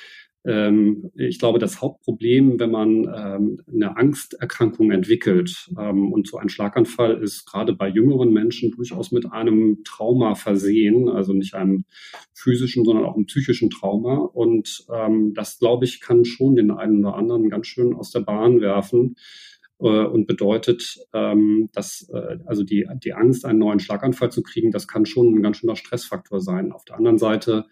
ähm, 0.45 1.11
ich 1.17 1.41
glaube, 1.41 1.59
das 1.59 1.81
Hauptproblem, 1.83 2.61
wenn 2.61 2.71
man 2.71 3.13
ähm, 3.13 3.59
eine 3.67 3.97
Angsterkrankung 3.97 4.93
entwickelt 4.93 5.69
ähm, 5.77 6.13
und 6.13 6.29
so 6.29 6.37
ein 6.37 6.49
Schlaganfall 6.49 7.21
ist 7.21 7.47
gerade 7.47 7.73
bei 7.73 7.89
jüngeren 7.89 8.33
Menschen 8.33 8.71
durchaus 8.71 9.11
mit 9.11 9.33
einem 9.33 9.83
Trauma 9.85 10.37
versehen, 10.37 11.09
also 11.09 11.33
nicht 11.33 11.55
einem 11.55 11.85
physischen, 12.33 12.85
sondern 12.85 13.07
auch 13.07 13.17
einem 13.17 13.27
psychischen 13.27 13.71
Trauma. 13.71 14.19
Und 14.19 14.87
das, 15.35 15.59
glaube 15.59 15.85
ich, 15.85 16.01
kann 16.01 16.25
schon 16.25 16.55
den 16.55 16.71
einen 16.71 17.05
oder 17.05 17.17
anderen 17.17 17.49
ganz 17.49 17.67
schön 17.67 17.95
aus 17.95 18.11
der 18.11 18.21
Bahn 18.21 18.61
werfen 18.61 19.17
und 19.79 20.27
bedeutet, 20.27 20.99
ähm, 21.13 21.69
dass 21.73 22.09
äh, 22.13 22.39
also 22.47 22.65
die, 22.65 22.89
die 23.05 23.13
Angst, 23.13 23.45
einen 23.45 23.59
neuen 23.59 23.79
Schlaganfall 23.79 24.31
zu 24.31 24.43
kriegen, 24.43 24.71
das 24.71 24.89
kann 24.89 25.05
schon 25.05 25.35
ein 25.35 25.43
ganz 25.43 25.59
schöner 25.59 25.77
Stressfaktor 25.77 26.41
sein. 26.41 26.73
Auf 26.73 26.85
der 26.85 26.97
anderen 26.97 27.19
Seite 27.19 27.67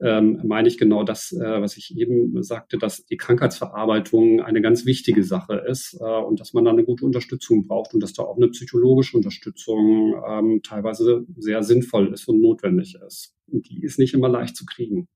ähm, 0.00 0.42
meine 0.44 0.68
ich 0.68 0.76
genau 0.76 1.04
das, 1.04 1.32
äh, 1.32 1.60
was 1.60 1.76
ich 1.76 1.96
eben 1.96 2.42
sagte, 2.42 2.76
dass 2.76 3.06
die 3.06 3.16
Krankheitsverarbeitung 3.16 4.42
eine 4.42 4.60
ganz 4.60 4.84
wichtige 4.84 5.22
Sache 5.22 5.64
ist 5.66 5.96
äh, 6.00 6.04
und 6.04 6.38
dass 6.38 6.52
man 6.52 6.64
da 6.64 6.70
eine 6.70 6.84
gute 6.84 7.04
Unterstützung 7.06 7.66
braucht 7.66 7.94
und 7.94 8.02
dass 8.02 8.12
da 8.12 8.22
auch 8.24 8.36
eine 8.36 8.48
psychologische 8.48 9.16
Unterstützung 9.16 10.14
ähm, 10.28 10.60
teilweise 10.62 11.24
sehr 11.36 11.62
sinnvoll 11.62 12.12
ist 12.12 12.28
und 12.28 12.40
notwendig 12.42 12.96
ist. 13.06 13.34
Und 13.46 13.68
die 13.70 13.82
ist 13.82 13.98
nicht 13.98 14.12
immer 14.12 14.28
leicht 14.28 14.56
zu 14.56 14.66
kriegen. 14.66 15.08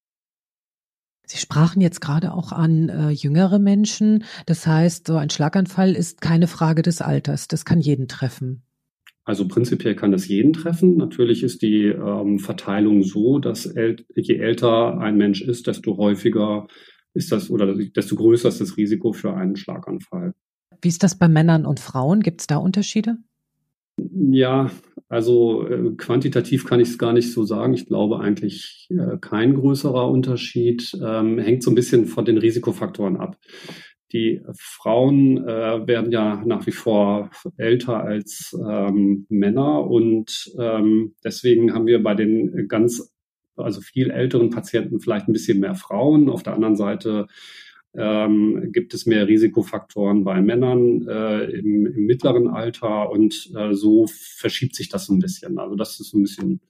Sie 1.31 1.39
sprachen 1.39 1.81
jetzt 1.81 2.01
gerade 2.01 2.35
auch 2.35 2.51
an 2.51 2.89
äh, 2.89 3.11
jüngere 3.11 3.61
Menschen. 3.61 4.25
Das 4.47 4.67
heißt, 4.67 5.07
so 5.07 5.15
ein 5.15 5.31
Schlaganfall 5.31 5.93
ist 5.93 6.21
keine 6.21 6.49
Frage 6.49 6.83
des 6.83 7.01
Alters. 7.01 7.47
Das 7.47 7.65
kann 7.65 7.79
jeden 7.79 8.09
treffen. 8.09 8.63
Also 9.23 9.47
prinzipiell 9.47 9.95
kann 9.95 10.11
das 10.11 10.27
jeden 10.27 10.53
treffen. 10.53 10.97
Natürlich 10.97 11.45
ist 11.45 11.63
die 11.63 11.85
ähm, 11.85 12.41
Verteilung 12.41 13.05
so, 13.05 13.39
dass 13.39 13.65
äl 13.65 14.05
je 14.17 14.39
älter 14.39 14.99
ein 14.99 15.17
Mensch 15.19 15.41
ist, 15.41 15.69
desto 15.69 15.99
häufiger 15.99 16.67
ist 17.15 17.31
das 17.31 17.49
oder 17.49 17.77
desto 17.77 18.17
größer 18.17 18.49
ist 18.49 18.61
das 18.61 18.77
Risiko 18.77 19.13
für 19.13 19.33
einen 19.33 19.55
Schlaganfall. 19.55 20.35
Wie 20.83 20.89
ist 20.89 21.05
das 21.05 21.17
bei 21.17 21.29
Männern 21.29 21.65
und 21.65 21.79
Frauen? 21.79 22.23
Gibt 22.23 22.41
es 22.41 22.49
da 22.49 22.57
Unterschiede? 22.57 23.19
Ja, 24.33 24.69
also 25.11 25.67
äh, 25.67 25.91
quantitativ 25.97 26.65
kann 26.65 26.79
ich 26.79 26.91
es 26.91 26.99
gar 26.99 27.13
nicht 27.13 27.33
so 27.33 27.43
sagen. 27.43 27.75
Ich 27.75 27.87
glaube 27.87 28.21
eigentlich 28.21 28.89
äh, 28.91 29.19
kein 29.21 29.55
größerer 29.55 30.09
Unterschied. 30.09 30.97
Ähm, 31.05 31.39
hängt 31.41 31.65
so 31.65 31.73
ein 31.73 31.75
bisschen 31.75 32.07
von 32.07 32.25
den 32.25 32.39
Risikofaktoren 32.39 33.17
ab. 33.17 33.37
Die 34.13 34.41
Frauen 34.57 35.39
äh, 35.39 35.87
werden 35.87 36.13
ja 36.13 36.41
nach 36.47 36.65
wie 36.69 36.73
vor 36.73 37.31
älter 37.57 38.05
als 38.05 38.57
ähm, 38.65 39.27
Männer 39.29 39.85
und 39.85 40.53
ähm, 40.61 41.15
deswegen 41.25 41.75
haben 41.75 41.87
wir 41.87 42.01
bei 42.03 42.15
den 42.15 42.69
ganz, 42.69 43.13
also 43.57 43.81
viel 43.81 44.11
älteren 44.11 44.51
Patienten 44.51 45.01
vielleicht 45.01 45.27
ein 45.27 45.33
bisschen 45.33 45.59
mehr 45.59 45.75
Frauen. 45.75 46.31
Auf 46.31 46.45
der 46.45 46.55
anderen 46.55 46.77
Seite 46.77 47.27
ähm, 47.95 48.71
gibt 48.73 48.95
es 48.95 49.07
mehr 49.07 49.27
Risikofaktoren 49.27 50.25
bei 50.25 50.41
Männern 50.41 51.07
äh, 51.09 51.45
im, 51.45 51.87
im, 51.87 52.07
mittleren 52.07 52.49
Alter 52.49 53.11
und 53.11 53.51
äh, 53.57 53.75
so 53.75 54.07
verschiebt 54.09 54.77
sich 54.77 54.89
das 54.89 55.07
so 55.07 55.15
ein 55.15 55.19
bisschen. 55.19 55.59
Also 55.59 55.75
das 55.75 55.99
ist 55.99 56.11
so 56.11 56.19
ein 56.19 56.23
bisschen 56.23 56.61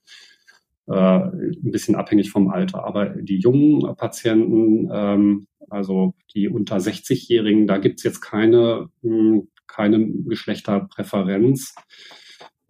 äh, 0.91 0.93
ein 0.95 1.71
bisschen 1.71 1.95
abhängig 1.95 2.31
vom 2.31 2.49
Alter. 2.49 2.85
Aber 2.85 3.07
die 3.07 3.39
jungen 3.39 3.95
Patienten, 3.97 4.89
ähm, 4.93 5.47
also 5.69 6.15
die 6.35 6.49
unter 6.49 6.77
60-Jährigen, 6.77 7.67
da 7.67 7.79
gibt 7.79 8.01
es 8.01 8.05
jetzt 8.05 8.21
keine, 8.21 8.89
mh, 9.03 9.13
hm, 9.13 9.49
keine 9.67 10.05
Geschlechterpräferenz. 10.25 11.75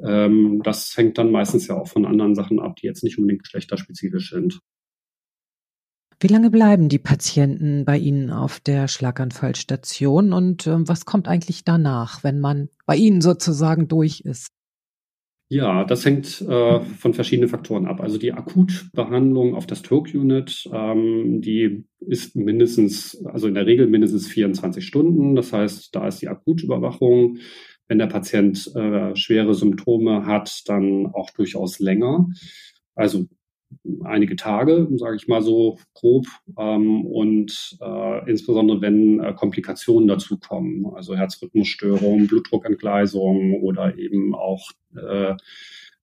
Ähm, 0.02 0.60
das 0.64 0.96
hängt 0.96 1.18
dann 1.18 1.30
meistens 1.30 1.66
ja 1.66 1.76
auch 1.76 1.88
von 1.88 2.04
anderen 2.04 2.34
Sachen 2.34 2.60
ab, 2.60 2.76
die 2.76 2.86
jetzt 2.86 3.04
nicht 3.04 3.18
unbedingt 3.18 3.42
geschlechterspezifisch 3.42 4.30
sind. 4.30 4.60
Wie 6.22 6.26
lange 6.26 6.50
bleiben 6.50 6.90
die 6.90 6.98
Patienten 6.98 7.86
bei 7.86 7.96
Ihnen 7.96 8.30
auf 8.30 8.60
der 8.60 8.88
Schlaganfallstation 8.88 10.34
und 10.34 10.66
äh, 10.66 10.86
was 10.86 11.06
kommt 11.06 11.28
eigentlich 11.28 11.64
danach, 11.64 12.22
wenn 12.22 12.40
man 12.40 12.68
bei 12.84 12.96
Ihnen 12.96 13.22
sozusagen 13.22 13.88
durch 13.88 14.20
ist? 14.20 14.48
Ja, 15.48 15.82
das 15.84 16.04
hängt 16.04 16.42
äh, 16.42 16.80
von 16.80 17.14
verschiedenen 17.14 17.48
Faktoren 17.48 17.86
ab. 17.86 18.02
Also 18.02 18.18
die 18.18 18.34
Akutbehandlung 18.34 19.54
auf 19.54 19.66
der 19.66 19.76
Stroke 19.76 20.16
Unit, 20.16 20.68
ähm, 20.72 21.40
die 21.40 21.86
ist 22.00 22.36
mindestens, 22.36 23.24
also 23.24 23.48
in 23.48 23.54
der 23.54 23.64
Regel 23.64 23.86
mindestens 23.86 24.28
24 24.28 24.86
Stunden. 24.86 25.34
Das 25.34 25.54
heißt, 25.54 25.96
da 25.96 26.06
ist 26.06 26.20
die 26.20 26.28
Akutüberwachung. 26.28 27.38
Wenn 27.88 27.98
der 27.98 28.06
Patient 28.06 28.70
äh, 28.76 29.16
schwere 29.16 29.54
Symptome 29.54 30.26
hat, 30.26 30.68
dann 30.68 31.06
auch 31.06 31.30
durchaus 31.30 31.80
länger. 31.80 32.28
Also 32.94 33.26
einige 34.04 34.36
Tage, 34.36 34.88
sage 34.96 35.16
ich 35.16 35.28
mal 35.28 35.42
so 35.42 35.78
grob, 35.94 36.26
ähm, 36.58 37.04
und 37.06 37.78
äh, 37.80 38.30
insbesondere 38.30 38.80
wenn 38.80 39.20
äh, 39.20 39.32
Komplikationen 39.34 40.08
dazukommen, 40.08 40.86
also 40.94 41.16
Herzrhythmusstörungen, 41.16 42.26
Blutdruckentgleisungen 42.26 43.60
oder 43.62 43.96
eben 43.96 44.34
auch 44.34 44.70
äh, 44.96 45.34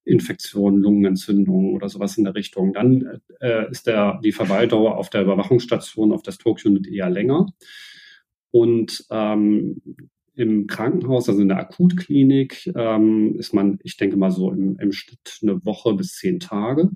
Infektionen, 0.04 0.80
Lungenentzündungen 0.80 1.74
oder 1.74 1.88
sowas 1.88 2.16
in 2.16 2.24
der 2.24 2.34
Richtung, 2.34 2.72
dann 2.72 3.20
äh, 3.40 3.70
ist 3.70 3.86
der, 3.86 4.20
die 4.24 4.32
Verweildauer 4.32 4.96
auf 4.96 5.10
der 5.10 5.22
Überwachungsstation, 5.22 6.12
auf 6.12 6.22
der 6.22 6.32
Stroke 6.32 6.66
Unit 6.66 6.86
eher 6.88 7.10
länger. 7.10 7.46
Und 8.50 9.04
ähm, 9.10 9.82
im 10.34 10.66
Krankenhaus, 10.66 11.28
also 11.28 11.42
in 11.42 11.48
der 11.48 11.58
Akutklinik, 11.58 12.72
ähm, 12.74 13.36
ist 13.38 13.52
man, 13.52 13.78
ich 13.82 13.96
denke 13.96 14.16
mal 14.16 14.30
so 14.30 14.50
im, 14.50 14.78
im 14.78 14.92
Schnitt 14.92 15.40
eine 15.42 15.64
Woche 15.66 15.94
bis 15.94 16.14
zehn 16.14 16.40
Tage. 16.40 16.90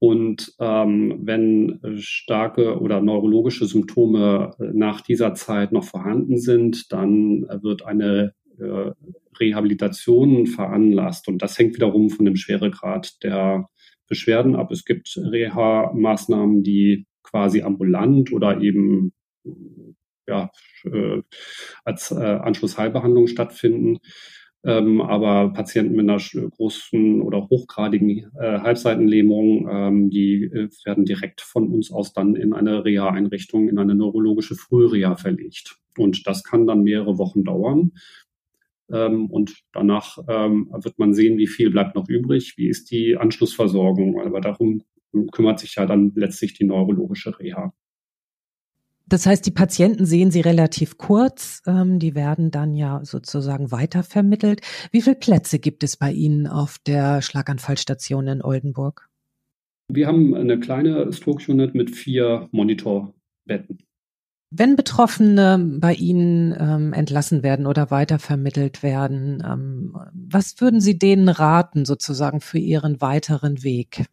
Und 0.00 0.54
ähm, 0.60 1.18
wenn 1.22 1.80
starke 1.96 2.78
oder 2.80 3.00
neurologische 3.00 3.66
Symptome 3.66 4.54
äh, 4.60 4.70
nach 4.72 5.00
dieser 5.00 5.34
Zeit 5.34 5.72
noch 5.72 5.84
vorhanden 5.84 6.38
sind, 6.38 6.92
dann 6.92 7.42
wird 7.62 7.84
eine 7.84 8.34
äh, 8.58 8.92
Rehabilitation 9.40 10.46
veranlasst. 10.46 11.28
Und 11.28 11.42
das 11.42 11.58
hängt 11.58 11.74
wiederum 11.74 12.10
von 12.10 12.24
dem 12.24 12.36
Schweregrad 12.36 13.22
der 13.22 13.68
Beschwerden 14.08 14.56
ab. 14.56 14.70
Es 14.70 14.84
gibt 14.84 15.16
Reha-Maßnahmen, 15.16 16.62
die 16.62 17.06
quasi 17.22 17.62
ambulant 17.62 18.32
oder 18.32 18.60
eben 18.60 19.12
ja, 20.26 20.50
äh, 20.84 21.22
als 21.84 22.10
äh, 22.10 22.16
Anschlussheilbehandlung 22.16 23.26
stattfinden. 23.26 23.98
Ähm, 24.68 25.00
aber 25.00 25.54
Patienten 25.54 25.96
mit 25.96 26.10
einer 26.10 26.18
großen 26.18 27.22
oder 27.22 27.48
hochgradigen 27.48 28.30
äh, 28.38 28.58
Halbseitenlähmung, 28.60 29.66
ähm, 29.70 30.10
die 30.10 30.44
äh, 30.44 30.68
werden 30.84 31.06
direkt 31.06 31.40
von 31.40 31.68
uns 31.72 31.90
aus 31.90 32.12
dann 32.12 32.36
in 32.36 32.52
eine 32.52 32.84
Reha-Einrichtung, 32.84 33.70
in 33.70 33.78
eine 33.78 33.94
neurologische 33.94 34.56
Frühreha 34.56 35.16
verlegt. 35.16 35.78
Und 35.96 36.26
das 36.26 36.44
kann 36.44 36.66
dann 36.66 36.82
mehrere 36.82 37.16
Wochen 37.16 37.44
dauern. 37.44 37.92
Ähm, 38.92 39.30
und 39.30 39.62
danach 39.72 40.18
ähm, 40.28 40.68
wird 40.82 40.98
man 40.98 41.14
sehen, 41.14 41.38
wie 41.38 41.46
viel 41.46 41.70
bleibt 41.70 41.94
noch 41.94 42.06
übrig, 42.10 42.58
wie 42.58 42.68
ist 42.68 42.90
die 42.90 43.16
Anschlussversorgung. 43.16 44.20
Aber 44.20 44.42
darum 44.42 44.82
kümmert 45.32 45.60
sich 45.60 45.76
ja 45.76 45.86
dann 45.86 46.12
letztlich 46.14 46.52
die 46.52 46.64
neurologische 46.64 47.38
Reha. 47.38 47.72
Das 49.08 49.24
heißt, 49.24 49.46
die 49.46 49.50
Patienten 49.50 50.04
sehen 50.04 50.30
sie 50.30 50.40
relativ 50.40 50.98
kurz, 50.98 51.62
ähm, 51.66 51.98
die 51.98 52.14
werden 52.14 52.50
dann 52.50 52.74
ja 52.74 53.00
sozusagen 53.04 53.72
weitervermittelt. 53.72 54.60
Wie 54.92 55.00
viele 55.00 55.16
Plätze 55.16 55.58
gibt 55.58 55.82
es 55.82 55.96
bei 55.96 56.12
Ihnen 56.12 56.46
auf 56.46 56.76
der 56.86 57.22
Schlaganfallstation 57.22 58.26
in 58.28 58.42
Oldenburg? 58.42 59.08
Wir 59.90 60.06
haben 60.06 60.34
eine 60.34 60.60
kleine 60.60 61.10
Stroke 61.12 61.50
Unit 61.50 61.74
mit 61.74 61.90
vier 61.90 62.48
Monitorbetten. 62.52 63.78
Wenn 64.50 64.76
Betroffene 64.76 65.78
bei 65.78 65.94
Ihnen 65.94 66.54
ähm, 66.58 66.92
entlassen 66.92 67.42
werden 67.42 67.66
oder 67.66 67.90
weitervermittelt 67.90 68.82
werden, 68.82 69.42
ähm, 69.44 69.96
was 70.12 70.60
würden 70.60 70.80
Sie 70.80 70.98
denen 70.98 71.28
raten 71.28 71.84
sozusagen 71.84 72.40
für 72.40 72.58
ihren 72.58 73.00
weiteren 73.00 73.62
Weg? 73.62 74.06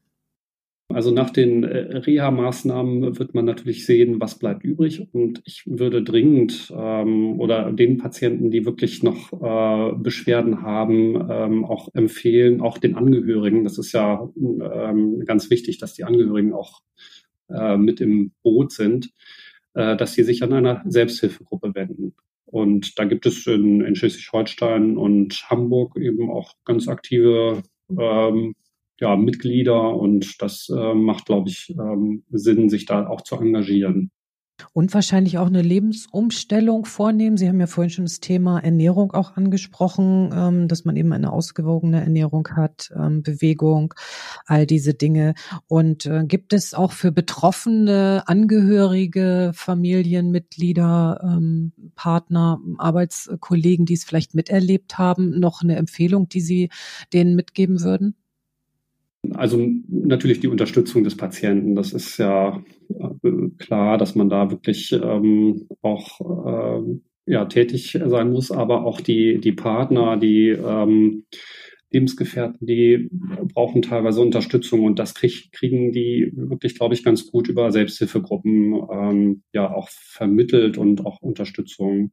Also 0.95 1.11
nach 1.11 1.29
den 1.29 1.65
äh, 1.65 1.97
Reha-Maßnahmen 1.97 3.19
wird 3.19 3.33
man 3.33 3.43
natürlich 3.43 3.85
sehen, 3.85 4.21
was 4.21 4.39
bleibt 4.39 4.63
übrig. 4.63 5.05
Und 5.11 5.41
ich 5.43 5.63
würde 5.65 6.01
dringend 6.01 6.73
ähm, 6.73 7.37
oder 7.37 7.73
den 7.73 7.97
Patienten, 7.97 8.49
die 8.49 8.65
wirklich 8.65 9.03
noch 9.03 9.33
äh, 9.33 9.93
Beschwerden 9.97 10.61
haben, 10.61 11.27
ähm, 11.29 11.65
auch 11.65 11.89
empfehlen, 11.93 12.61
auch 12.61 12.77
den 12.77 12.95
Angehörigen. 12.95 13.65
Das 13.65 13.77
ist 13.77 13.91
ja 13.91 14.31
ähm, 14.37 15.21
ganz 15.25 15.49
wichtig, 15.49 15.79
dass 15.79 15.95
die 15.95 16.05
Angehörigen 16.05 16.53
auch 16.53 16.79
äh, 17.49 17.75
mit 17.75 17.99
im 17.99 18.31
Boot 18.41 18.71
sind, 18.71 19.09
äh, 19.73 19.97
dass 19.97 20.13
sie 20.13 20.23
sich 20.23 20.43
an 20.43 20.53
einer 20.53 20.81
Selbsthilfegruppe 20.85 21.75
wenden. 21.75 22.13
Und 22.45 22.97
da 22.97 23.03
gibt 23.03 23.25
es 23.25 23.45
in, 23.47 23.81
in 23.81 23.97
Schleswig-Holstein 23.97 24.95
und 24.95 25.43
Hamburg 25.49 25.97
eben 25.97 26.31
auch 26.31 26.53
ganz 26.63 26.87
aktive 26.87 27.63
ähm, 27.99 28.55
ja, 28.99 29.15
Mitglieder 29.15 29.95
und 29.95 30.41
das 30.41 30.69
äh, 30.69 30.93
macht, 30.93 31.25
glaube 31.25 31.49
ich, 31.49 31.75
ähm, 31.77 32.23
Sinn, 32.29 32.69
sich 32.69 32.85
da 32.85 33.07
auch 33.07 33.21
zu 33.21 33.35
engagieren. 33.35 34.11
Und 34.71 34.93
wahrscheinlich 34.93 35.37
auch 35.37 35.47
eine 35.47 35.61
Lebensumstellung 35.61 36.85
vornehmen. 36.85 37.35
Sie 37.35 37.47
haben 37.49 37.59
ja 37.59 37.67
vorhin 37.67 37.89
schon 37.89 38.05
das 38.05 38.21
Thema 38.21 38.59
Ernährung 38.59 39.11
auch 39.11 39.35
angesprochen, 39.35 40.31
ähm, 40.33 40.67
dass 40.69 40.85
man 40.85 40.95
eben 40.95 41.11
eine 41.11 41.33
ausgewogene 41.33 42.01
Ernährung 42.01 42.47
hat, 42.55 42.89
ähm, 42.95 43.21
Bewegung, 43.21 43.93
all 44.45 44.65
diese 44.65 44.93
Dinge. 44.93 45.33
Und 45.67 46.05
äh, 46.05 46.23
gibt 46.25 46.53
es 46.53 46.73
auch 46.73 46.93
für 46.93 47.11
betroffene 47.11 48.23
Angehörige, 48.27 49.51
Familienmitglieder, 49.53 51.19
ähm, 51.21 51.73
Partner, 51.95 52.59
Arbeitskollegen, 52.77 53.85
die 53.85 53.95
es 53.95 54.05
vielleicht 54.05 54.35
miterlebt 54.35 54.97
haben, 54.97 55.37
noch 55.37 55.63
eine 55.63 55.75
Empfehlung, 55.75 56.29
die 56.29 56.41
Sie 56.41 56.69
denen 57.11 57.35
mitgeben 57.35 57.81
würden? 57.81 58.15
Also 59.33 59.65
natürlich 59.87 60.39
die 60.39 60.47
Unterstützung 60.47 61.03
des 61.03 61.17
Patienten. 61.17 61.75
Das 61.75 61.93
ist 61.93 62.17
ja 62.17 62.63
äh, 62.89 63.49
klar, 63.57 63.97
dass 63.97 64.15
man 64.15 64.29
da 64.29 64.51
wirklich 64.51 64.91
ähm, 64.91 65.67
auch 65.81 66.19
äh, 66.21 66.99
ja, 67.27 67.45
tätig 67.45 67.97
sein 68.05 68.31
muss, 68.31 68.51
aber 68.51 68.85
auch 68.85 69.01
die, 69.01 69.39
die 69.39 69.51
Partner, 69.53 70.17
die 70.17 70.49
ähm, 70.49 71.25
Lebensgefährten, 71.91 72.67
die 72.67 73.09
brauchen 73.53 73.81
teilweise 73.81 74.21
Unterstützung 74.21 74.83
und 74.83 74.99
das 74.99 75.13
krieg, 75.13 75.51
kriegen 75.53 75.91
die 75.91 76.31
wirklich, 76.35 76.75
glaube 76.75 76.93
ich, 76.93 77.03
ganz 77.03 77.31
gut 77.31 77.47
über 77.47 77.71
Selbsthilfegruppen 77.71 78.81
ähm, 78.91 79.43
ja 79.53 79.73
auch 79.73 79.89
vermittelt 79.89 80.77
und 80.77 81.05
auch 81.05 81.21
Unterstützung. 81.21 82.11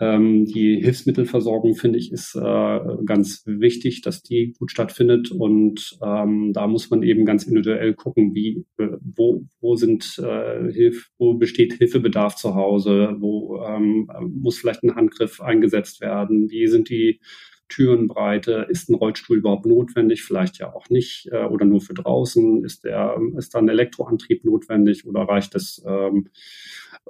Ähm, 0.00 0.44
die 0.44 0.80
Hilfsmittelversorgung, 0.80 1.74
finde 1.74 1.98
ich, 1.98 2.12
ist 2.12 2.36
äh, 2.36 2.80
ganz 3.04 3.42
wichtig, 3.46 4.02
dass 4.02 4.22
die 4.22 4.54
gut 4.58 4.70
stattfindet. 4.70 5.30
Und 5.32 5.98
ähm, 6.02 6.52
da 6.52 6.66
muss 6.66 6.90
man 6.90 7.02
eben 7.02 7.24
ganz 7.24 7.44
individuell 7.44 7.94
gucken, 7.94 8.34
wie, 8.34 8.64
äh, 8.78 8.88
wo, 9.00 9.44
wo 9.60 9.74
sind 9.76 10.18
äh, 10.18 10.72
Hilf, 10.72 11.10
wo 11.18 11.34
besteht 11.34 11.74
Hilfebedarf 11.74 12.36
zu 12.36 12.54
Hause, 12.54 13.16
wo 13.18 13.60
ähm, 13.64 14.08
muss 14.40 14.58
vielleicht 14.58 14.84
ein 14.84 14.94
Handgriff 14.94 15.40
eingesetzt 15.40 16.00
werden, 16.00 16.48
wie 16.50 16.68
sind 16.68 16.88
die 16.90 17.20
Türenbreite, 17.68 18.66
ist 18.68 18.88
ein 18.88 18.94
Rollstuhl 18.94 19.38
überhaupt 19.38 19.66
notwendig, 19.66 20.22
vielleicht 20.22 20.58
ja 20.58 20.72
auch 20.72 20.88
nicht, 20.88 21.28
äh, 21.32 21.44
oder 21.44 21.64
nur 21.64 21.80
für 21.80 21.94
draußen, 21.94 22.64
ist 22.64 22.84
der, 22.84 23.16
ist 23.36 23.54
da 23.54 23.58
ein 23.58 23.68
Elektroantrieb 23.68 24.44
notwendig? 24.44 25.06
Oder 25.06 25.22
reicht 25.22 25.54
ähm, 25.54 25.82
ähm, 25.86 26.28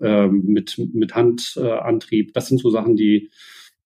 mit, 0.00 0.78
mit 0.78 1.14
Handantrieb. 1.14 2.32
das 2.34 2.48
sind 2.48 2.58
so 2.58 2.70
Sachen, 2.70 2.96
die, 2.96 3.30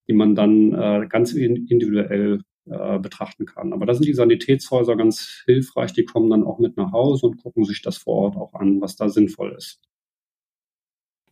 die 0.09 0.13
man 0.13 0.35
dann 0.35 0.73
äh, 0.73 1.07
ganz 1.09 1.33
individuell 1.33 2.41
äh, 2.67 2.99
betrachten 3.01 3.45
kann. 3.45 3.73
Aber 3.73 3.87
da 3.87 3.95
sind 3.95 4.07
die 4.07 4.15
Sanitätshäuser 4.15 4.97
ganz 4.97 5.43
hilfreich. 5.47 5.93
Die 5.95 6.05
kommen 6.05 6.31
dann 6.31 6.45
auch 6.45 6.61
mit 6.61 6.77
nach 6.77 6.93
Hause 6.93 7.27
und 7.27 7.43
gucken 7.43 7.65
sich 7.65 7.83
das 7.83 7.97
vor 7.97 8.17
Ort 8.17 8.37
auch 8.37 8.55
an, 8.55 8.81
was 8.81 8.95
da 8.95 9.09
sinnvoll 9.09 9.55
ist. 9.57 9.81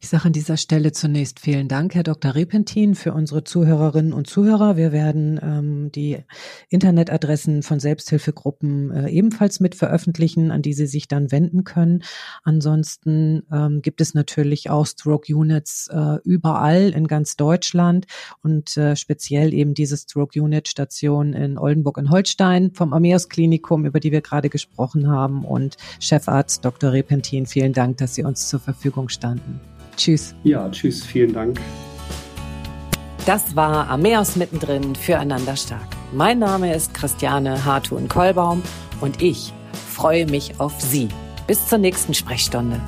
Ich 0.03 0.09
sage 0.09 0.25
an 0.25 0.33
dieser 0.33 0.57
Stelle 0.57 0.93
zunächst 0.93 1.41
vielen 1.41 1.69
Dank, 1.69 1.95
Herr 1.95 2.03
Dr. 2.03 2.35
Repentin, 2.35 2.95
für 2.95 3.13
unsere 3.13 3.45
Zuhörerinnen 3.45 4.15
und 4.15 4.27
Zuhörer. 4.27 4.79
Wir 4.79 4.93
werden 4.93 5.39
ähm, 5.43 5.93
die 5.93 6.17
Internetadressen 6.71 7.63
von 7.63 7.81
Selbsthilfegruppen 7.81 8.91
äh, 8.93 9.11
ebenfalls 9.11 9.61
mit 9.61 9.75
veröffentlichen, 9.75 10.53
an 10.53 10.63
die 10.63 10.73
Sie 10.73 10.87
sich 10.87 11.07
dann 11.07 11.31
wenden 11.31 11.65
können. 11.65 12.03
Ansonsten 12.45 13.43
ähm, 13.53 13.83
gibt 13.83 14.01
es 14.01 14.15
natürlich 14.15 14.71
auch 14.71 14.87
Stroke 14.87 15.31
Units 15.33 15.89
äh, 15.93 16.17
überall 16.25 16.89
in 16.89 17.07
ganz 17.07 17.37
Deutschland 17.37 18.07
und 18.43 18.79
äh, 18.79 18.97
speziell 18.97 19.53
eben 19.53 19.75
diese 19.75 19.99
Stroke 19.99 20.41
Unit 20.41 20.67
Station 20.67 21.35
in 21.35 21.59
Oldenburg 21.59 21.99
in 21.99 22.09
Holstein 22.09 22.73
vom 22.73 22.95
Ameos 22.95 23.29
Klinikum, 23.29 23.85
über 23.85 24.01
die 24.01 24.13
wir 24.13 24.23
gerade 24.23 24.49
gesprochen 24.49 25.09
haben 25.09 25.45
und 25.45 25.77
Chefarzt 26.01 26.65
Dr. 26.65 26.91
Repentin. 26.93 27.45
Vielen 27.45 27.75
Dank, 27.75 27.99
dass 27.99 28.15
Sie 28.15 28.25
uns 28.25 28.49
zur 28.49 28.61
Verfügung 28.61 29.11
standen. 29.11 29.61
Tschüss. 30.01 30.35
Ja, 30.45 30.67
tschüss, 30.71 31.05
vielen 31.05 31.35
Dank. 31.35 31.61
Das 33.27 33.55
war 33.55 33.91
Ameos 33.91 34.35
mittendrin 34.35 34.95
füreinander 34.95 35.55
stark. 35.57 35.89
Mein 36.11 36.39
Name 36.39 36.75
ist 36.75 36.95
Christiane 36.95 37.67
Hartun-Kollbaum 37.67 38.63
und 39.03 39.21
ich 39.21 39.53
freue 39.91 40.25
mich 40.25 40.59
auf 40.59 40.81
Sie. 40.81 41.09
Bis 41.47 41.69
zur 41.69 41.77
nächsten 41.77 42.15
Sprechstunde. 42.15 42.81